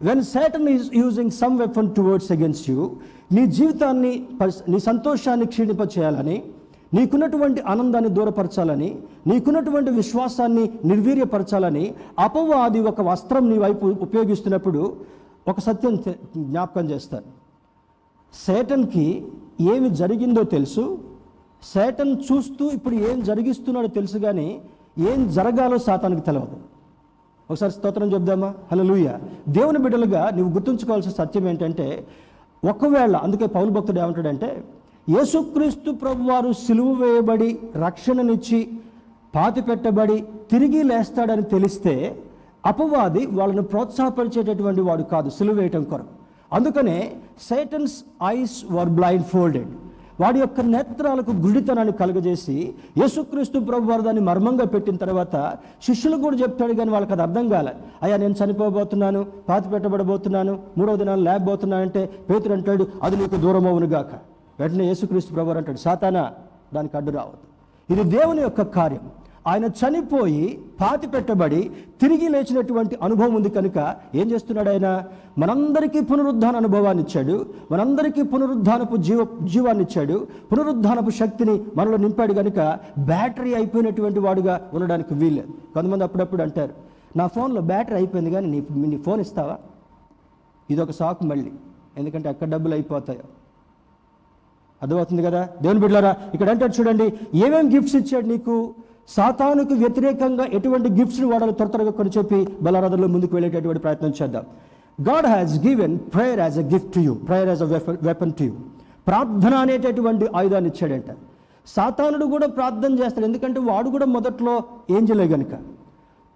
[0.00, 2.82] When Satan is using some weapon towards against you
[3.32, 4.12] నీ జీవితాన్ని
[4.68, 6.36] నీ సంతోషాన్ని క్షీణింప చేయాలని
[6.92, 8.90] నీకున్నటువంటి ఆనందాన్ని దూరపరచాలని
[9.26, 11.84] నీకున్నటువంటి విశ్వాసాన్ని నిర్వీర్యపరచాలని
[12.18, 14.82] అపవాది ఒక వస్త్రం నీ వైపు ఉపయోగిస్తున్నప్పుడు
[15.46, 15.94] ఒక సత్యం
[16.46, 17.28] జ్ఞాపకం చేస్తాను
[18.34, 19.04] సేటన్కి
[19.72, 20.82] ఏమి జరిగిందో తెలుసు.
[21.62, 24.48] సేటన్ చూస్తూ ఇప్పుడు ఏం జరిగిస్తున్నాడో తెలుసు కానీ
[25.10, 26.58] ఏం జరగాలో సాతానికి తెలియదు
[27.50, 28.54] ఒకసారి స్తోత్రం చెప్దామా?
[28.72, 29.08] హలో లూయ
[29.48, 31.86] దేవుని బిడ్డలుగా నువ్వు గుర్తుంచుకోవాల్సిన సత్యం ఏంటంటే
[32.62, 34.50] ఒకవేళ అందుకే పౌరు భక్తుడు ఏమంటాడంటే
[35.08, 38.60] యేసుక్రీస్తు ప్రభువారు సిలువు వేయబడి రక్షణనిచ్చి
[39.34, 41.94] పాతి పెట్టబడి తిరిగి లేస్తాడని తెలిస్తే
[42.66, 46.17] అపవాది వాళ్ళను ప్రోత్సాహపరిచేటటువంటి వాడు కాదు సిలువ వేయటం కొరకు.
[46.52, 46.98] అందుకనే
[47.48, 47.96] Satan's
[48.36, 49.72] eyes were blind folded
[50.22, 52.54] వాడి యొక్క నేత్రాలకు గుడితనాన్ని కలుగజేసి
[53.00, 55.36] యేసుక్రీస్తు ప్రభు వారు దాన్ని మర్మంగా పెట్టిన తర్వాత
[55.86, 57.72] శిష్యులు కూడా చెప్తాడు కానీ వాళ్ళకి అది అర్థం కాలే.
[58.04, 62.02] అయ్యా నేను చనిపోబోతున్నాను పాతి పెట్టబడబోతున్నాను మూడవ దినాలు లేకపోతున్నాను అంటే
[62.56, 64.12] అంటాడు అది నీకు దూరం అవును గాక.
[64.60, 66.24] వెంటనే యేసుక్రీస్తు ప్రభు అంటాడు సాతానా
[66.74, 67.46] దానికి అడ్డు రావద్దు.
[67.88, 69.04] ఇది దేవుని యొక్క కార్యం.
[69.48, 71.70] ఆయన చనిపోయి పాతి పెట్టబడి
[72.00, 75.04] తిరిగి లేచినటువంటి అనుభవం ఉంది కనుక ఏం చేస్తున్నాడు ఆయన?
[75.38, 77.46] మనందరికీ పునరుద్ధాన అనుభవాన్ని ఇచ్చాడు.
[77.72, 80.26] మనందరికీ పునరుద్ధానపు జీవ జీవాన్ని ఇచ్చాడు.
[80.52, 85.48] పునరుద్ధానపు శక్తిని మనలో నింపాడు కనుక బ్యాటరీ అయిపోయినటువంటి వాడుగా ఉండడానికి వీల్లేదు.
[85.74, 86.74] కొంతమంది అప్పుడప్పుడు అంటారు
[87.16, 89.58] నా ఫోన్లో బ్యాటరీ అయిపోయింది కానీ నీ నీ ఫోన్ ఇస్తావా?
[90.70, 91.52] ఇది ఒక సాకు మళ్ళీ.
[91.96, 93.20] ఎందుకంటే అక్కడ డబ్బులు అయిపోతాయో.
[94.82, 95.48] అర్థమవుతుంది కదా?
[95.62, 98.74] దేవుని బిడ్డారా ఇక్కడ అంటాడు చూడండి ఏమేమి గిఫ్ట్స్ ఇచ్చాడు నీకు?
[99.14, 104.44] సాతానుకు వ్యతిరేకంగా ఎటువంటి గిఫ్ట్స్ని వాడాలి త్వర త్వరగా కొని చెప్పి బలారాధనలో ముందుకు వెళ్ళేటటువంటి ప్రయత్నం చేద్దాం.
[105.08, 107.68] God has given prayer as a gift to you prayer as a
[108.08, 108.54] weapon to you
[109.08, 111.10] ప్రార్థన అనేటటువంటి ఆయుధాన్ని ఇచ్చాడంట.
[111.74, 114.54] సాతానుడు కూడా ప్రార్థన చేస్తాడు ఎందుకంటే వాడు కూడా మొదట్లో
[114.96, 115.54] ఏంజలే గనుక.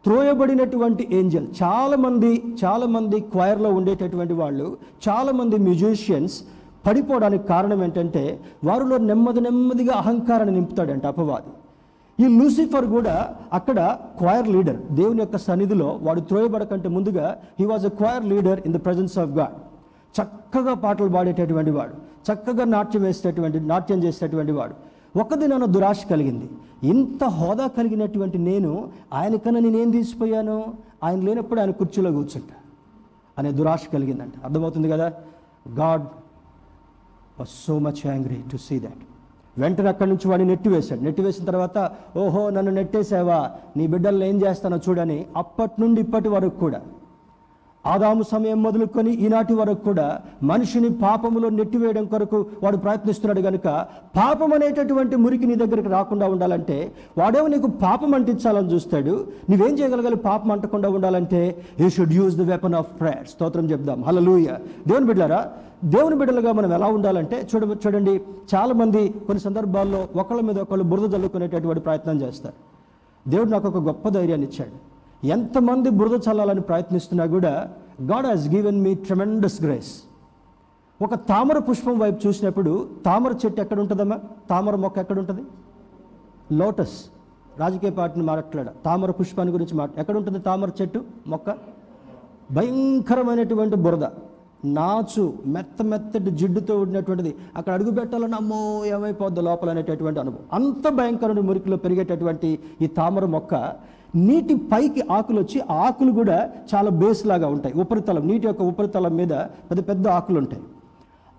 [0.04, 2.30] త్రోయబడినటువంటి ఏంజల్ చాలామంది
[2.62, 4.66] చాలామంది క్వైర్లో ఉండేటటువంటి వాళ్ళు
[5.06, 6.36] చాలామంది మ్యూజిషియన్స్
[6.86, 8.22] పడిపోవడానికి కారణం ఏంటంటే
[8.68, 11.52] వారిలో నెమ్మది నెమ్మదిగా అహంకారాన్ని నింపుతాడంట అపవాది.
[12.22, 13.14] ఈ లూసిఫర్ కూడా
[13.52, 13.78] అక్కడ
[14.18, 17.26] క్వైర్ లీడర్ దేవుని యొక్క సన్నిధిలో వాడు త్రోయబడకంటే ముందుగా
[17.60, 19.56] he was a choir leader in the presence of God
[20.14, 21.94] చక్కగా పాటలు పాడేటటువంటి వాడు
[22.26, 24.74] చక్కగా నాట్యం వేసేటటువంటి నాట్యం చేసేటటువంటి వాడు.
[25.20, 26.46] ఒక దినాన దురాశ కలిగింది.
[26.82, 28.70] ఇంత హోదా కలిగినటువంటి నేను
[29.12, 30.56] ఆయన కన్నా నేనేం తీసిపోయాను?
[31.04, 32.56] ఆయన లేనప్పుడు ఆయన కుర్చీలో కూర్చుంటా
[33.36, 34.32] అనే దురాశ కలిగిందంట.
[34.44, 35.08] అర్థమవుతుంది కదా?
[35.78, 36.06] God
[37.38, 39.02] was so much angry to see that
[39.56, 41.78] వెంటనే అక్కడి నుంచి వాడిని నెట్టివేశాడు నెట్టివేసిన తర్వాత
[42.22, 43.40] ఓహో నన్ను నెట్టేసావా
[43.76, 46.80] నీ బిడ్డలను ఏం చేస్తానో చూడని అప్పటి నుండి ఇప్పటి వరకు కూడా
[47.84, 50.04] ఆదాము సమయం మొదలుకొని ఈనాటి వరకు కూడా
[50.50, 53.68] మనిషిని పాపములో నెట్టివేయడం కొరకు వాడు ప్రయత్నిస్తున్నాడు కనుక
[54.18, 56.76] పాపం అనేటటువంటి మురికి నీ దగ్గరికి రాకుండా ఉండాలంటే
[57.20, 59.14] వాడేమో నీకు పాపం అంటించాలని చూస్తాడు.
[59.50, 60.18] నువ్వేం చేయగలగాలి?
[60.28, 61.40] పాపం అంటకుండా ఉండాలంటే
[61.80, 63.98] you should use the weapon of prayer స్తోత్రం చెప్దాం.
[64.08, 64.48] హలలుయ
[64.88, 65.42] దేవుని బిడ్డారా
[65.84, 68.20] దేవుని బిడ్డలుగా మనం ఎలా ఉండాలంటే చూడ చూడండి
[68.54, 72.54] చాలామంది కొన్ని సందర్భాల్లో ఒకళ్ళ మీద ఒకళ్ళు బురద చల్లుకునేటటువంటి ప్రయత్నం చేస్తారు.
[73.30, 74.92] దేవుడు నాకు ఒక గొప్ప ధైర్యాన్ని ఇచ్చాడు.
[75.26, 77.70] ఎంతమంది బురద చల్లాలని ప్రయత్నిస్తున్నా కూడా
[78.02, 80.02] God has given me tremendous grace.
[81.02, 84.18] ఒక తామర పుష్పం వైపు చూసినప్పుడు తామర చెట్టు ఎక్కడ ఉంటుందమ్మా?
[84.50, 85.42] తామర మొక్క ఎక్కడ ఉంటుంది?
[86.52, 86.98] లోటస్.
[87.58, 91.56] రాజకీయ పార్టీని మాట్లాడ తామర పుష్పాన్ని గురించి మాట ఎక్కడ ఉంటుంది తామర చెట్టు మొక్క?
[92.52, 94.04] భయంకరమైనటువంటి బురద.
[94.64, 99.70] నాచు మెత్త మెత్తటి జిడ్డుతో ఉన్నటువంటిది అక్కడ అడుగు పెట్టాలని అమ్మో ఏమైపోద్ది లోపల?
[99.70, 100.44] అనేటటువంటి అనుభవం.
[100.52, 103.54] అంత భయంకరమైన మురికిలో పెరిగేటటువంటి ఈ తామర మొక్క
[104.14, 107.80] నీటి పైకి ఆకులు వచ్చి ఆకులు కూడా చాలా బేస్ లాగా ఉంటాయి.
[107.80, 110.62] ఉపరితలం నీటి యొక్క ఉపరితలం మీద పెద్ద పెద్ద ఆకులు ఉంటాయి.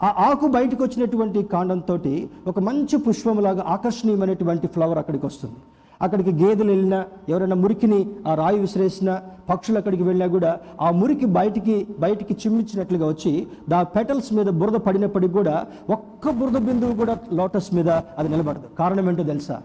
[0.03, 1.99] ఆ ఆకు బయటకు వచ్చినటువంటి కాండంతో
[2.47, 5.55] ఒక మంచి పుష్పంలాగా ఆకర్షణీయమైనటువంటి ఫ్లవర్ అక్కడికి వస్తుంది.
[6.03, 6.99] అక్కడికి గేదెలు వెళ్ళినా
[7.29, 9.13] ఎవరైనా మురికిని ఆ రాయి విసిరేసినా
[9.49, 10.51] పక్షులు అక్కడికి వెళ్ళినా కూడా
[10.81, 13.31] ఆ మురికి బయటికి బయటికి చిమ్మించినట్లుగా వచ్చి
[13.69, 15.55] దా పెటల్స్ మీద బురద పడినప్పటికి కూడా
[15.89, 18.67] ఒక్క బురద బిందువు కూడా లోటస్ మీద అది నిలబడదు.
[18.79, 19.57] కారణం ఏంటో తెలుసా?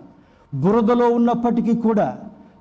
[0.54, 2.08] బురదలో ఉన్నప్పటికీ కూడా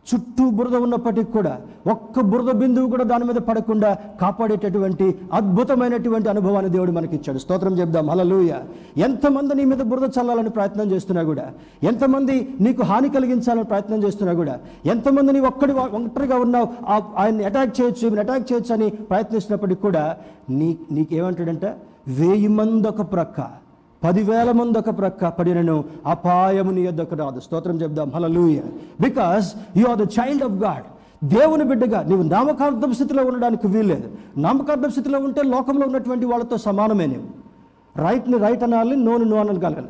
[0.07, 1.51] చుట్టూ బురద ఉన్నప్పటికీ కూడా
[1.87, 3.89] ఒక్క బురద బిందువు కూడా దాని మీద పడకుండా
[4.21, 8.09] కాపాడేటటువంటి అద్భుతమైనటువంటి అనుభవాన్ని దేవుడు మనకి ఇచ్చాడు స్తోత్రం చెప్దాం.
[8.09, 8.53] హలలుయ
[8.97, 11.45] ఎంతమంది నీ మీద బురద చల్లాలని ప్రయత్నం చేస్తున్నా కూడా
[11.83, 14.55] ఎంతమంది నీకు హాని కలిగించాలని ప్రయత్నం చేస్తున్నా కూడా
[14.85, 20.03] ఎంతమంది నీ ఒక్కడి ఒంటరిగా ఉన్నావు ఆ- ఆయన్ని అటాక్ చేయొచ్చు ఈమెను అటాక్ చేయొచ్చు అని ప్రయత్నిస్తున్నప్పటికీ కూడా
[20.49, 21.71] నీ నీకేమంటాడంటే?
[22.09, 23.39] వేయి మంది ఒక ప్రక్క.
[24.03, 27.39] పదివేల మంది ఒక ప్రక్క పడినను అపాయముని ఎద్దకు రాదు.
[27.39, 28.11] స్తోత్రం చెప్దాం.
[28.15, 28.61] Hallelujah
[29.01, 30.83] because you are the child of God
[31.27, 34.09] దేవుని బిడ్డగా నీవు నామకార్థం స్థితిలో ఉండడానికి వీల్లేదు.
[34.37, 37.47] నామకార్థం స్థితిలో ఉంటే లోకంలో ఉన్నటువంటి వాళ్ళతో సమానమే నీవు.
[38.07, 39.87] రైట్ని రైట్ అనాలి నోను నో అనగలగాలి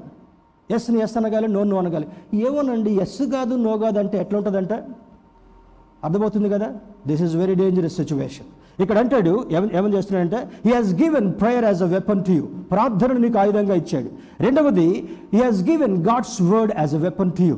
[0.72, 2.08] ఎస్ని ఎస్ అనగాలి నో నో అనగాలి.
[2.34, 4.74] ఏమోనండి ఎస్ కాదు నో కాదు అంటే ఎట్లా ఉంటుందంట
[6.03, 6.74] అర్థమవుతుంది కదా?
[7.08, 8.45] This is very dangerous situation
[8.84, 9.34] ఇక్కడ అంటాడు
[9.78, 14.10] ఏమని చేస్తున్నాడంటే he has given prayer as a weapon to you ప్రార్థనను నీకు ఆయుధంగా ఇచ్చాడు.
[14.46, 14.88] రెండవది
[15.34, 17.58] he has given God's word as a weapon to you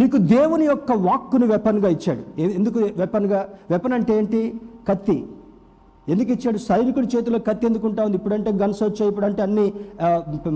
[0.00, 2.22] నీకు దేవుని యొక్క వాక్కును వెపన్గా ఇచ్చాడు.
[2.58, 3.40] ఎందుకు వెపన్గా
[3.70, 4.40] వెపన్ అంటే ఏంటి?
[4.88, 5.18] కత్తి.
[6.12, 6.58] ఎందుకు ఇచ్చాడు?
[6.68, 8.16] సైనికుడి చేతిలో కత్తి ఎందుకు ఉంటా ఉంది?
[8.20, 9.66] ఇప్పుడంటే గన్స్ వచ్చాయి ఇప్పుడంటే అన్ని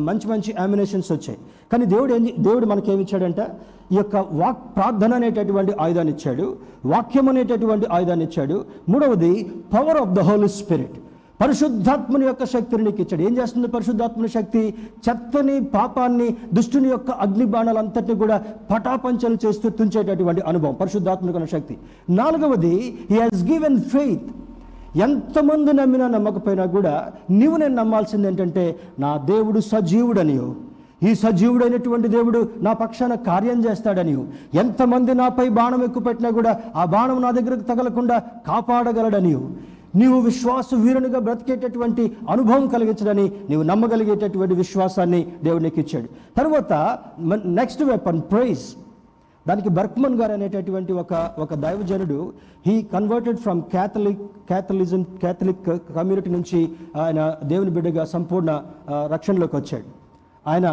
[0.09, 1.39] మంచి మంచి అమ్యునేషన్స్ వచ్చాయి.
[1.73, 3.47] కానీ దేవుడు ఏం దేవుడు మనకి ఇచ్చాడంటే?
[3.95, 6.47] ఈ యొక్క వాక్ ప్రార్థన అనేటటువంటి ఆయుధాన్ని ఇచ్చాడు.
[6.93, 8.57] వాక్యం అనేటటువంటి ఆయుధాన్ని ఇచ్చాడు.
[8.93, 9.33] మూడవది
[9.75, 10.99] power of the Holy Spirit
[11.41, 13.23] పరిశుద్ధాత్మని యొక్క శక్తిని నీకు ఇచ్చాడు.
[13.29, 14.63] ఏం చేస్తుంది పరిశుద్ధాత్మని శక్తి?
[15.07, 16.27] చెత్తని పాపాన్ని
[16.57, 18.37] దుష్టుని యొక్క అగ్ని బాణాలంతటిని కూడా
[18.71, 21.77] పటాపంచలు చేస్తూ తుంచేటటువంటి అనుభవం పరిశుద్ధాత్మకున్న శక్తి.
[22.21, 22.75] నాలుగవది
[23.11, 24.29] హీ హాజ్ గివెన్ ఫెయిత్
[24.97, 28.65] ఎంతమంది నమ్మినా నమ్మకపోయినా కూడా నీవు నేను నమ్మాల్సింది ఏంటంటే
[28.99, 30.55] నా దేవుడు సజీవుడనియో.
[31.09, 34.27] ఈ సజీవుడైనటువంటి దేవుడు నా పక్షాన కార్యం చేస్తాడనియు.
[34.55, 39.35] ఎంతమంది నాపై బాణం ఎక్కుపెట్టినా కూడా ఆ బాణం నా దగ్గరకు తగలకుండా కాపాడగలడని
[40.01, 46.73] నీవు విశ్వాస వీరునిగా బ్రతికేటటువంటి అనుభవం కలిగించడని నీవు నమ్మగలిగేటటువంటి విశ్వాసాన్ని దేవుడు నీకు ఇచ్చాడు తర్వాత
[47.45, 48.67] నెక్స్ట్ వెపన్ ప్రైజ్
[49.49, 52.33] దానికి బర్క్మన్ గారు అనేటటువంటి ఒక ఒక దైవజనుడు
[52.67, 55.63] he converted from Catholic Catholicism Catholic
[55.97, 56.61] community నుంచి
[57.01, 58.51] ఆయన దేవుని బిడ్డగా సంపూర్ణ
[58.91, 59.89] రక్షణలోకి వచ్చాడు.
[60.47, 60.67] ఆయన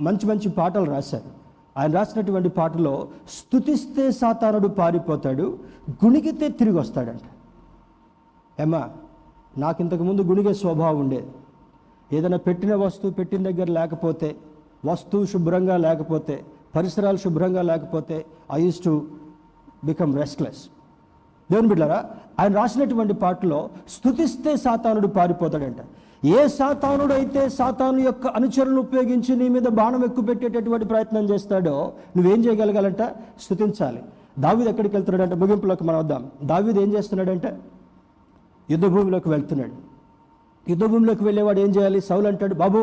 [0.00, 1.28] మంచి మంచి పాటలు రాశారు.
[1.76, 2.94] ఆయన రాసినటువంటి పాటలో
[3.28, 5.58] స్తుతిస్తే సాతానుడు పారిపోతాడు
[6.04, 7.26] గుణిగితే తిరిగి వస్తాడంట.
[8.60, 8.82] ఏమా
[9.58, 11.30] నాకు ఇంతకుముందు గుణిగే స్వభావం ఉండేది.
[12.16, 14.36] ఏదైనా పెట్టిన వస్తువు పెట్టిన దగ్గర లేకపోతే
[14.84, 16.36] వస్తువు శుభ్రంగా లేకపోతే
[16.76, 18.16] పరిసరాలు శుభ్రంగా లేకపోతే
[18.52, 18.92] I use to
[19.84, 20.60] become restless.
[21.50, 21.98] దేవుని బిడ్డారా
[22.40, 23.58] ఆయన రాసినటువంటి పాటలో
[23.94, 25.80] స్థుతిస్తే సాతానుడు పారిపోతాడంట.
[26.24, 32.40] ఏ సాతానుడు అయితే సాతాను యొక్క అనుచరులను ఉపయోగించి నీ మీద బాణం ఎక్కువ పెట్టేటటువంటి ప్రయత్నం చేస్తాడో నువ్వేం
[32.44, 33.02] చేయగలగాలంట?
[33.44, 34.02] స్థుతించాలి
[34.38, 35.34] దావీదు ఎక్కడికి వెళ్తున్నాడంటే?
[35.34, 36.30] ముగింపులోకి మనం వద్దాం.
[36.42, 37.50] దావీద్ ఏం చేస్తున్నాడంటే?
[38.70, 39.74] యుద్ధభూమిలోకి వెళ్తున్నాడు.
[40.70, 42.00] యుద్ధ భూమిలోకి వెళ్ళేవాడు ఏం చేయాలి?
[42.00, 42.80] సౌలు అంటాడు బాబు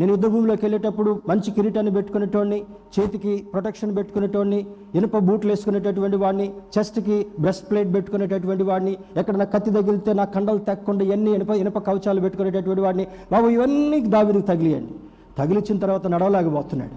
[0.00, 2.62] నేను యుద్ధ భూమిలోకి వెళ్ళేటప్పుడు మంచి కిరీటాన్ని పెట్టుకునేటోడిని
[2.94, 9.70] చేతికి ప్రొటెక్షన్ పెట్టుకునేటోడిని ఇనుప బూట్లు వేసుకునేటటువంటి వాడిని చెస్ట్కి బ్రెస్ట్ ప్లేట్ పెట్టుకునేటటువంటి వాడిని ఎక్కడ నా కత్తి
[9.70, 14.94] తగిలితే నా కండలు తెక్కకుండా ఎన్ని ఇనుప ఇనుప కవచాలు పెట్టుకునేటటువంటి వాడిని బాబు ఇవన్నీ దావిరికి తగిలియండి.
[15.38, 16.96] తగిలిచ్చిన తర్వాత నడవలేకపోతున్నాడు.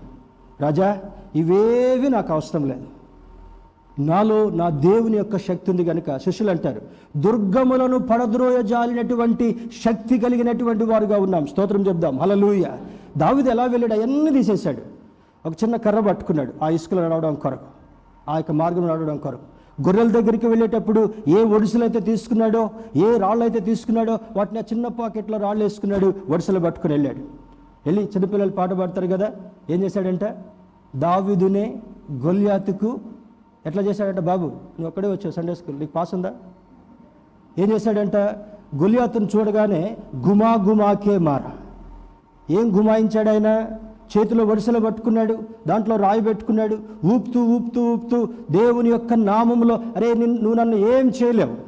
[0.64, 1.00] రాజా
[1.36, 2.97] ఇవేవి నాకు అవసరం లేదు.
[4.00, 6.82] నాలో నా దేవుని యొక్క శక్తి ఉంది కనుక శిష్యులు అంటారు
[7.18, 11.46] దుర్గములను పడద్రోయ జాలినటువంటి శక్తి కలిగినటువంటి వారుగా ఉన్నాం.
[11.46, 12.20] స్తోత్రం చెప్దాం.
[12.20, 12.66] హలలుయ
[13.18, 13.94] దావిది ఎలా వెళ్ళాడు?
[13.94, 14.82] అవన్నీ తీసేశాడు.
[15.48, 17.66] ఒక చిన్న కర్ర పట్టుకున్నాడు ఆ ఇసుకలో నడవడం కొరకు
[18.30, 19.58] ఆ యొక్క మార్గం నడవడం కొరకు.
[19.82, 25.38] గొర్రెల దగ్గరికి వెళ్ళేటప్పుడు ఏ ఒడిసెలైతే అయితే తీసుకున్నాడో ఏ రాళ్ళు అయితే తీసుకున్నాడో వాటిని ఆ చిన్న పాకెట్లో
[25.38, 27.20] రాళ్ళు వేసుకున్నాడు ఒడిసెలు పట్టుకుని వెళ్ళాడు.
[27.86, 29.32] వెళ్ళి చిన్నపిల్లలు పాట పాడతారు కదా
[29.70, 30.36] ఏం చేశాడంటే?
[30.96, 31.76] దావిదునే
[32.12, 33.00] గొల్యాతుకు
[33.68, 35.32] ఎట్లా చేశాడంట బాబు నువ్వు ఒక్కడే వచ్చావు?
[35.32, 36.34] సండే స్కూల్ నీకు పాస్ ఉందా?
[37.60, 38.16] ఏం చేశాడంట
[38.76, 39.98] గొలియాతును చూడగానే
[40.28, 41.42] గుమా గుమాకే మార.
[42.50, 43.68] ఏం గుమాయించాడు ఆయన?
[44.18, 45.38] చేతిలో వరుసలో పట్టుకున్నాడు
[45.68, 51.67] దాంట్లో రాయి పెట్టుకున్నాడు ఊపుతూ ఊపుతూ ఊపుతూ దేవుని యొక్క నామంలో అరే నిన్ను- నువ్వు నన్ను ఏం చేయలేవు?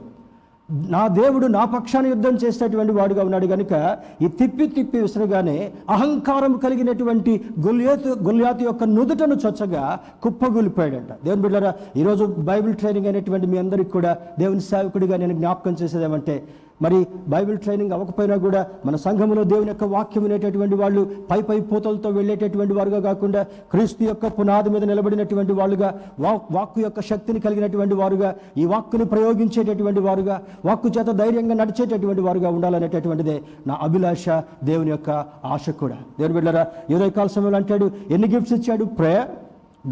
[0.69, 3.73] నా దేవుడు నా పక్షాన్ని యుద్ధం చేసేటువంటి వాడుగా ఉన్నాడు కనుక
[4.21, 11.11] ఈ తిప్పి తిప్పి విసరగానే అహంకారం కలిగినటువంటి గొల్యాతు గొల్యాతు యొక్క నుదుటను చొచ్చగా కుప్పగూలిపోయాడంట.
[11.25, 16.43] దేవుని బిడ్డరా ఈరోజు బైబిల్ ట్రైనింగ్ అనేటువంటి మీ అందరికి కూడా దేవుని సేవకుడిగా నేను జ్ఞాపకం చేసేదేమంటే
[16.81, 16.99] మరి
[17.33, 22.73] బైబిల్ ట్రైనింగ్ అవ్వకపోయినా కూడా మన సంఘంలో దేవుని యొక్క వాక్యం వినేటటువంటి వాళ్ళు పై పై పూతలతో వెళ్ళేటటువంటి
[22.77, 25.89] వారుగా కాకుండా క్రీస్తు యొక్క పునాది మీద నిలబడినటువంటి వాళ్ళుగా
[26.25, 32.49] వా వాక్కు యొక్క శక్తిని కలిగినటువంటి వారుగా ఈ వాక్కుని ప్రయోగించేటటువంటి వారుగా వాక్కు చేత ధైర్యంగా నడిచేటటువంటి వారుగా
[32.49, 34.25] ఉండాలనేటటువంటిదే నా అభిలాష
[34.63, 35.09] దేవుని యొక్క
[35.53, 35.97] ఆశ కూడా.
[36.19, 36.63] దేవుని బిడ్డరా
[36.95, 38.85] ఏదో కాల సమయంలో అంటాడు ఎన్ని గిఫ్ట్స్ ఇచ్చాడు?
[38.99, 39.29] Prayer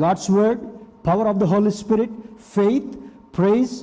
[0.02, 0.62] God's word
[1.08, 2.16] power of the Holy Spirit
[2.56, 2.92] faith
[3.38, 3.74] praise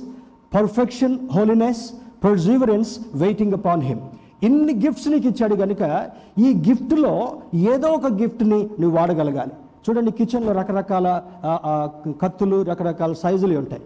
[0.55, 1.83] perfection holiness
[2.25, 4.01] perseverance waiting upon him
[4.45, 5.83] ఇన్ని గిఫ్ట్స్ నీకు ఇచ్చాడు కనుక
[6.45, 7.13] ఈ గిఫ్ట్లో
[7.73, 9.53] ఏదో ఒక గిఫ్ట్ని నువ్వు వాడగలగాలి.
[9.85, 11.07] చూడండి కిచెన్లో రకరకాల
[12.21, 13.83] కత్తులు రకరకాల సైజులు ఉంటాయి.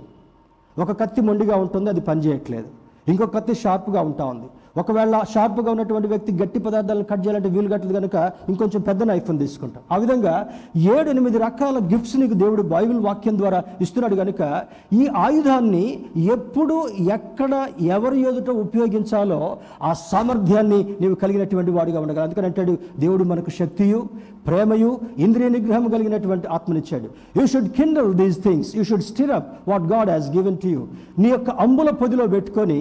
[0.84, 2.70] ఒక కత్తి మొండిగా ఉంటుంది అది పనిచేయట్లేదు.
[3.08, 4.48] ఇంకొక కత్తి షార్ప్గా ఉంటా ఉంది.
[4.78, 8.16] ఒకవేళ షార్ప్గా ఉన్నటువంటి వ్యక్తి గట్టి పదార్థాలను కట్ చేయాలంటే వీలు కట్టదు కనుక
[8.50, 9.84] ఇంకొంచెం పెద్ద నైఫ్ని తీసుకుంటాం.
[9.92, 10.48] ఆ విధంగా
[10.78, 17.68] ఏడు ఎనిమిది రకాల గిఫ్ట్స్ నీకు దేవుడు బైబిల్ వాక్యం ద్వారా ఇస్తున్నాడు కనుక ఈ ఆయుధాన్ని ఎప్పుడు ఎక్కడ
[17.82, 22.24] ఎవరి ఎదుట ఉపయోగించాలో ఆ సామర్థ్యాన్ని నీవు కలిగినటువంటి వాడిగా ఉండగలవు.
[22.24, 24.08] అందుకని అంటాడు దేవుడు మనకు శక్తియు
[24.50, 24.92] ప్రేమయు
[25.26, 27.08] ఇంద్రియ నిగ్రహం కలిగినటువంటి ఆత్మనిచ్చాడు.
[27.40, 30.82] You should kindle these things you should stir up what God has given to you
[31.24, 32.80] నీ యొక్క అంబుల పొదిలో పెట్టుకొని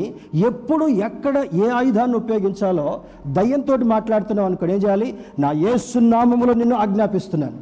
[0.49, 2.89] ఎప్పుడు ఎక్కడ ఏ ఆయుధాన్ని ఉపయోగించాలో
[3.39, 5.09] దయ్యంతో మాట్లాడుతున్నావు అనుకోని ఏం చేయాలి?
[5.39, 7.59] నా ఏసునామములో నిన్ను ఆజ్ఞాపిస్తున్నాను.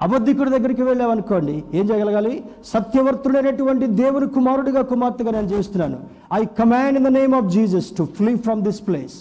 [0.00, 2.34] అబద్ధికుడి దగ్గరికి వెళ్ళామనుకోండి ఏం చేయగలగాలి?
[2.72, 5.98] సత్యవర్తుడైనటువంటి దేవుని కుమారుడిగా కుమార్తెగా నేను జీవిస్తున్నాను.
[6.40, 9.16] I command in the name of Jesus to flee from this place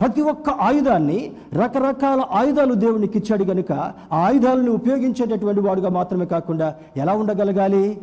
[0.00, 3.72] ప్రతి ఒక్క ఆయుధాన్ని రకరకాల ఆయుధాలు దేవునికి ఇచ్చాడు కనుక
[4.12, 8.00] ఆ ఆయుధాలను ఉపయోగించేటటువంటి వాడుగా మాత్రమే కాకుండా ఎలా ఉండగలగాలి?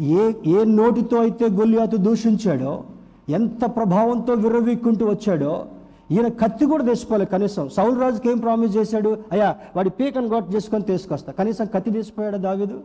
[0.00, 2.84] ఏ ఏ నోటితో అయితే గొల్లియాతు దూషించాడో
[3.28, 5.64] ఎంత ప్రభావంతో విర్రవీక్కుంటూ వచ్చాడో
[6.10, 7.68] ఈయన కత్తి కూడా తీసుకోవాలి కనీసం.
[7.68, 9.18] సౌల్ రాజుకి ఏం ప్రామిస్ చేశాడు?
[9.32, 11.32] అయ్యా వాడి పీకను గొట్ట చేసుకొని తీసుకొస్తా.
[11.32, 12.80] కనీసం కత్తి తీసిపోయాడు దావీదు?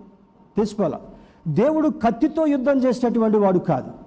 [0.57, 0.99] తీసుకోవాలా.
[1.47, 4.06] దేవుడు కత్తితో యుద్ధం చేసేటటువంటి వాడు కాదు.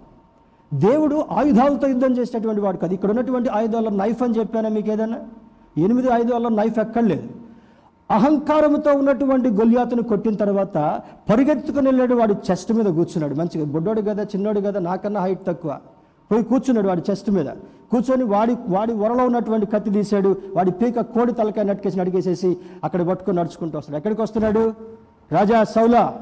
[0.75, 2.95] దేవుడు ఆయుధాలతో యుద్ధం చేసేటటువంటి వాడు కాదు.
[2.95, 5.19] ఇక్కడ ఉన్నటువంటి ఆయుధాల్లో నైఫ్ అని చెప్పానా మీకు ఏదైనా
[5.79, 7.29] ఎనిమిది ఆయుధాల్లో నైఫ్ ఎక్కడలేదు
[8.11, 11.01] అహంకారంతో ఉన్నటువంటి గొల్యాతును కొట్టిన తర్వాత
[11.31, 13.35] పరిగెత్తుకుని వెళ్ళాడు వాడి చెస్ట్ మీద కూర్చున్నాడు.
[13.35, 15.79] మంచిగా బుడ్డోడు కదా చిన్నోడు కదా నాకన్నా హైట్ తక్కువ.
[16.33, 17.47] పోయి కూర్చున్నాడు వాడి చెస్ట్ మీద.
[17.91, 20.37] కూర్చొని వాడి వాడి వరలో ఉన్నటువంటి కత్తి తీశాడు.
[20.57, 23.97] వాడి పీక కోడి తలకాయ నట్టుకేసి నడిగేసేసి అక్కడ పట్టుకొని నడుచుకుంటూ వస్తాడు.
[23.97, 24.75] ఎక్కడికి వస్తున్నాడు?
[25.33, 26.21] రాజా సౌలా.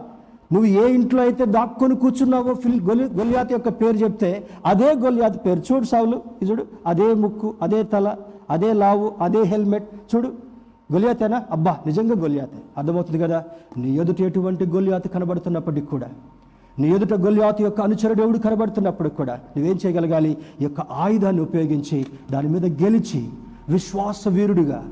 [0.53, 4.30] నువ్వు ఏ ఇంట్లో అయితే దాక్కొని కూర్చున్నావో ఫిల్ గొలి గొలియాత్ యొక్క పేరు చెప్తే
[4.66, 5.62] అదే గొలియాత్ పేరు.
[5.68, 8.16] చూడు సావులు చూడు అదే ముక్కు అదే తల
[8.51, 9.88] అదే లావు అదే హెల్మెట్.
[10.11, 10.28] చూడు
[10.92, 11.42] గొలియాతేనా?
[11.51, 12.59] అబ్బా నిజంగా గొలియాతే.
[12.78, 13.44] అర్థమవుతుంది కదా?
[13.76, 16.09] నీ ఎదుట ఎటువంటి గొలియాత్ కనబడుతున్నప్పటికి కూడా
[16.78, 20.30] నీ ఎదుట గొలియాతు యొక్క అనుచరుడు ఎవడు కనబడుతున్నప్పుడు కూడా నువ్వేం చేయగలగాలి?
[20.61, 23.20] ఈ యొక్క ఆయుధాన్ని ఉపయోగించి దాని మీద గెలిచి
[23.68, 24.84] విశ్వాస వీరుడిగా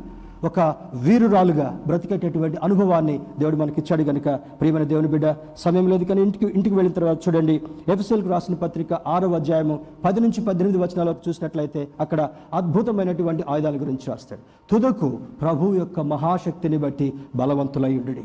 [0.45, 0.61] ఒక
[0.95, 4.29] వీరురాలుగా బ్రతికేటటువంటి అనుభవాన్ని దేవుడు మనకి ఇచ్చాడు కనుక
[4.61, 7.61] ప్రియమైన దేవుని బిడ్డ సమయం లేదు కానీ ఇంటికి ఇంటికి వెళ్ళిన తర్వాత చూడండి.
[7.89, 14.41] ఎఫ్ఎస్ఎల్కి రాసిన పత్రిక ఆరో అధ్యాయము పది నుంచి పద్దెనిమిది వచనాలకు చూసినట్లయితే అక్కడ అద్భుతమైనటువంటి ఆయుధాల గురించి రాస్తాడు.
[14.71, 18.25] తుదకు ప్రభు యొక్క మహాశక్తిని బట్టి బలవంతులై ఉండుడి.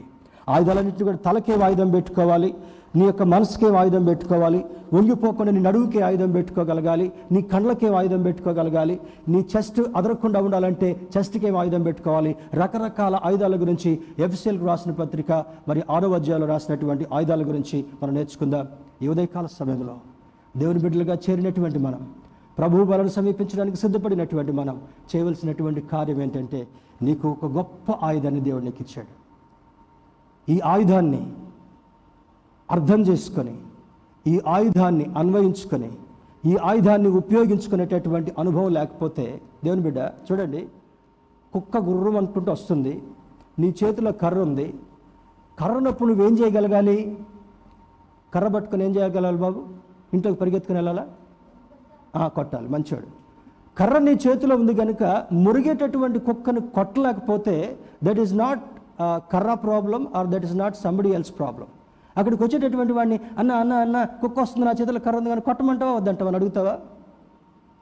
[0.49, 2.53] ఆయుధాలన్నింటినీ కూడా తలకే ఆయుధం పెట్టుకోవాలి.
[2.95, 4.65] నీ యొక్క మనసుకే ఆయుధం పెట్టుకోవాలి?
[4.93, 7.11] వంగిపోకుండా నీ నడువుకే ఆయుధం పెట్టుకోగలగాలి?
[7.31, 8.99] నీ కళ్ళకే ఆయుధం పెట్టుకోగలగాలి?
[9.27, 12.35] నీ చెస్ట్ అదరకుండా ఉండాలంటే చెస్ట్కే ఆయుధం పెట్టుకోవాలి?
[12.53, 18.67] రకరకాల ఆయుధాల గురించి ఎఫ్సిఎల్కి రాసిన పత్రిక మరి ఆరో అధ్యాయంలో రాసినటువంటి ఆయుధాల గురించి మనం నేర్చుకుందాం.
[19.01, 19.97] ఈ ఉదయకాల సమయంలో
[20.57, 22.13] దేవుని బిడ్డలుగా చేరినటువంటి మనం
[22.57, 24.81] ప్రభు బలను సమీపించడానికి సిద్ధపడినటువంటి మనం
[25.15, 26.67] చేయవలసినటువంటి కార్యం ఏంటంటే
[27.01, 29.13] నీకు ఒక గొప్ప ఆయుధాన్ని దేవుడు నీకు ఇచ్చాడు
[30.51, 31.21] ఈ ఆయుధాన్ని
[32.71, 33.55] అర్థం చేసుకొని
[34.25, 35.91] ఈ ఆయుధాన్ని అన్వయించుకొని
[36.45, 39.25] ఈ ఆయుధాన్ని ఉపయోగించుకునేటటువంటి అనుభవం లేకపోతే
[39.63, 40.61] దేవుని బిడ్డ చూడండి
[41.53, 42.93] కుక్క గుర్రం అనుకుంటూ వస్తుంది
[43.59, 44.67] నీ చేతిలో కర్ర ఉంది
[45.57, 46.97] కర్ర నువ్వేం చేయగలగాలి?
[48.33, 49.61] కర్ర పట్టుకొని ఏం చేయగలగాలి బాబు?
[50.13, 51.03] ఇంట్లోకి పరిగెత్తుకుని వెళ్ళాలా?
[52.35, 53.09] కొట్టాలి మంచివాడు
[53.77, 55.03] కర్ర నీ చేతిలో ఉంది కనుక
[55.43, 57.55] మురిగేటటువంటి కుక్కను కొట్టలేకపోతే
[58.03, 58.63] దట్ ఈస్ నాట్
[59.33, 61.67] కర్ర problem or that is not somebody else problem
[62.17, 66.31] అక్కడికి వచ్చేటటువంటి వాడిని అన్న అన్న అన్న కుక్క వస్తుంది నా చేతిలో కర్ర ఉంది కానీ కొట్టమంటావా వద్దంటావా?
[66.31, 66.79] అడుగుతావా?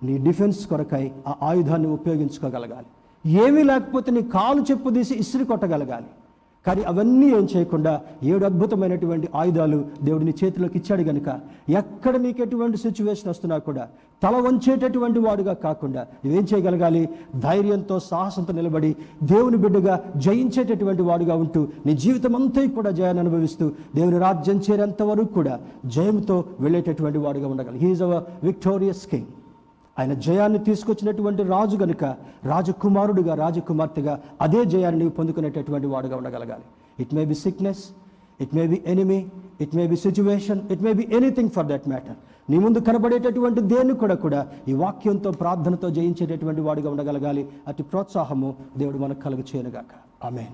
[0.03, 2.85] నీ డిఫెన్స్ కొరకై ఆ ఆయుధాన్ని ఉపయోగించుకోగలగాలి.
[3.25, 6.05] ఏమీ లేకపోతే నీ కాలు చెప్పు తీసి ఇస్త్రీ కొట్టగలగాలి.
[6.65, 11.29] కానీ అవన్నీ ఏం చేయకుండా ఏడు అద్భుతమైనటువంటి ఆయుధాలు దేవుడు నీ చేతిలోకి ఇచ్చాడు గనుక
[11.69, 13.87] ఎక్కడ నీకు ఎటువంటి సిచ్యువేషన్ వస్తున్నా కూడా
[14.23, 17.09] తల వంచేటటువంటి వాడుగా కాకుండా నువ్వేం చేయగలగాలి?
[17.35, 24.19] ధైర్యంతో సాహసంతో నిలబడి దేవుని బిడ్డగా జయించేటటువంటి వాడుగా ఉంటూ నీ జీవితం అంతా కూడా జయాన్ని అనుభవిస్తూ దేవుని
[24.19, 29.29] రాజ్యం చేరేంత వరకు కూడా జయంతో వెళ్ళేటటువంటి వాడుగా ఉండగలరు హీఈస్ అవర్ విక్టోరియస్ కింగ్
[29.99, 32.03] ఆయన జయాన్ని తీసుకొచ్చినటువంటి రాజు గనుక
[32.51, 36.65] రాజకుమారుడుగా రాజకుమార్తెగా అదే జయాన్ని నీవు పొందుకునేటటువంటి వాడుగా ఉండగలగాలి.
[36.99, 37.83] It may be sickness
[38.43, 39.19] it may be enemy
[39.61, 42.17] it may be situation it may be anything for that matter
[42.51, 47.43] నీ ముందు కనబడేటటువంటి దేన్ని కూడా కూడా ఈ వాక్యంతో ప్రార్థనతో జయించేటటువంటి వాడిగా ఉండగలగాలి.
[47.67, 49.93] అతి ప్రోత్సాహము దేవుడు మనకు కలుగు చేయనుగాక
[50.25, 50.45] ఆమె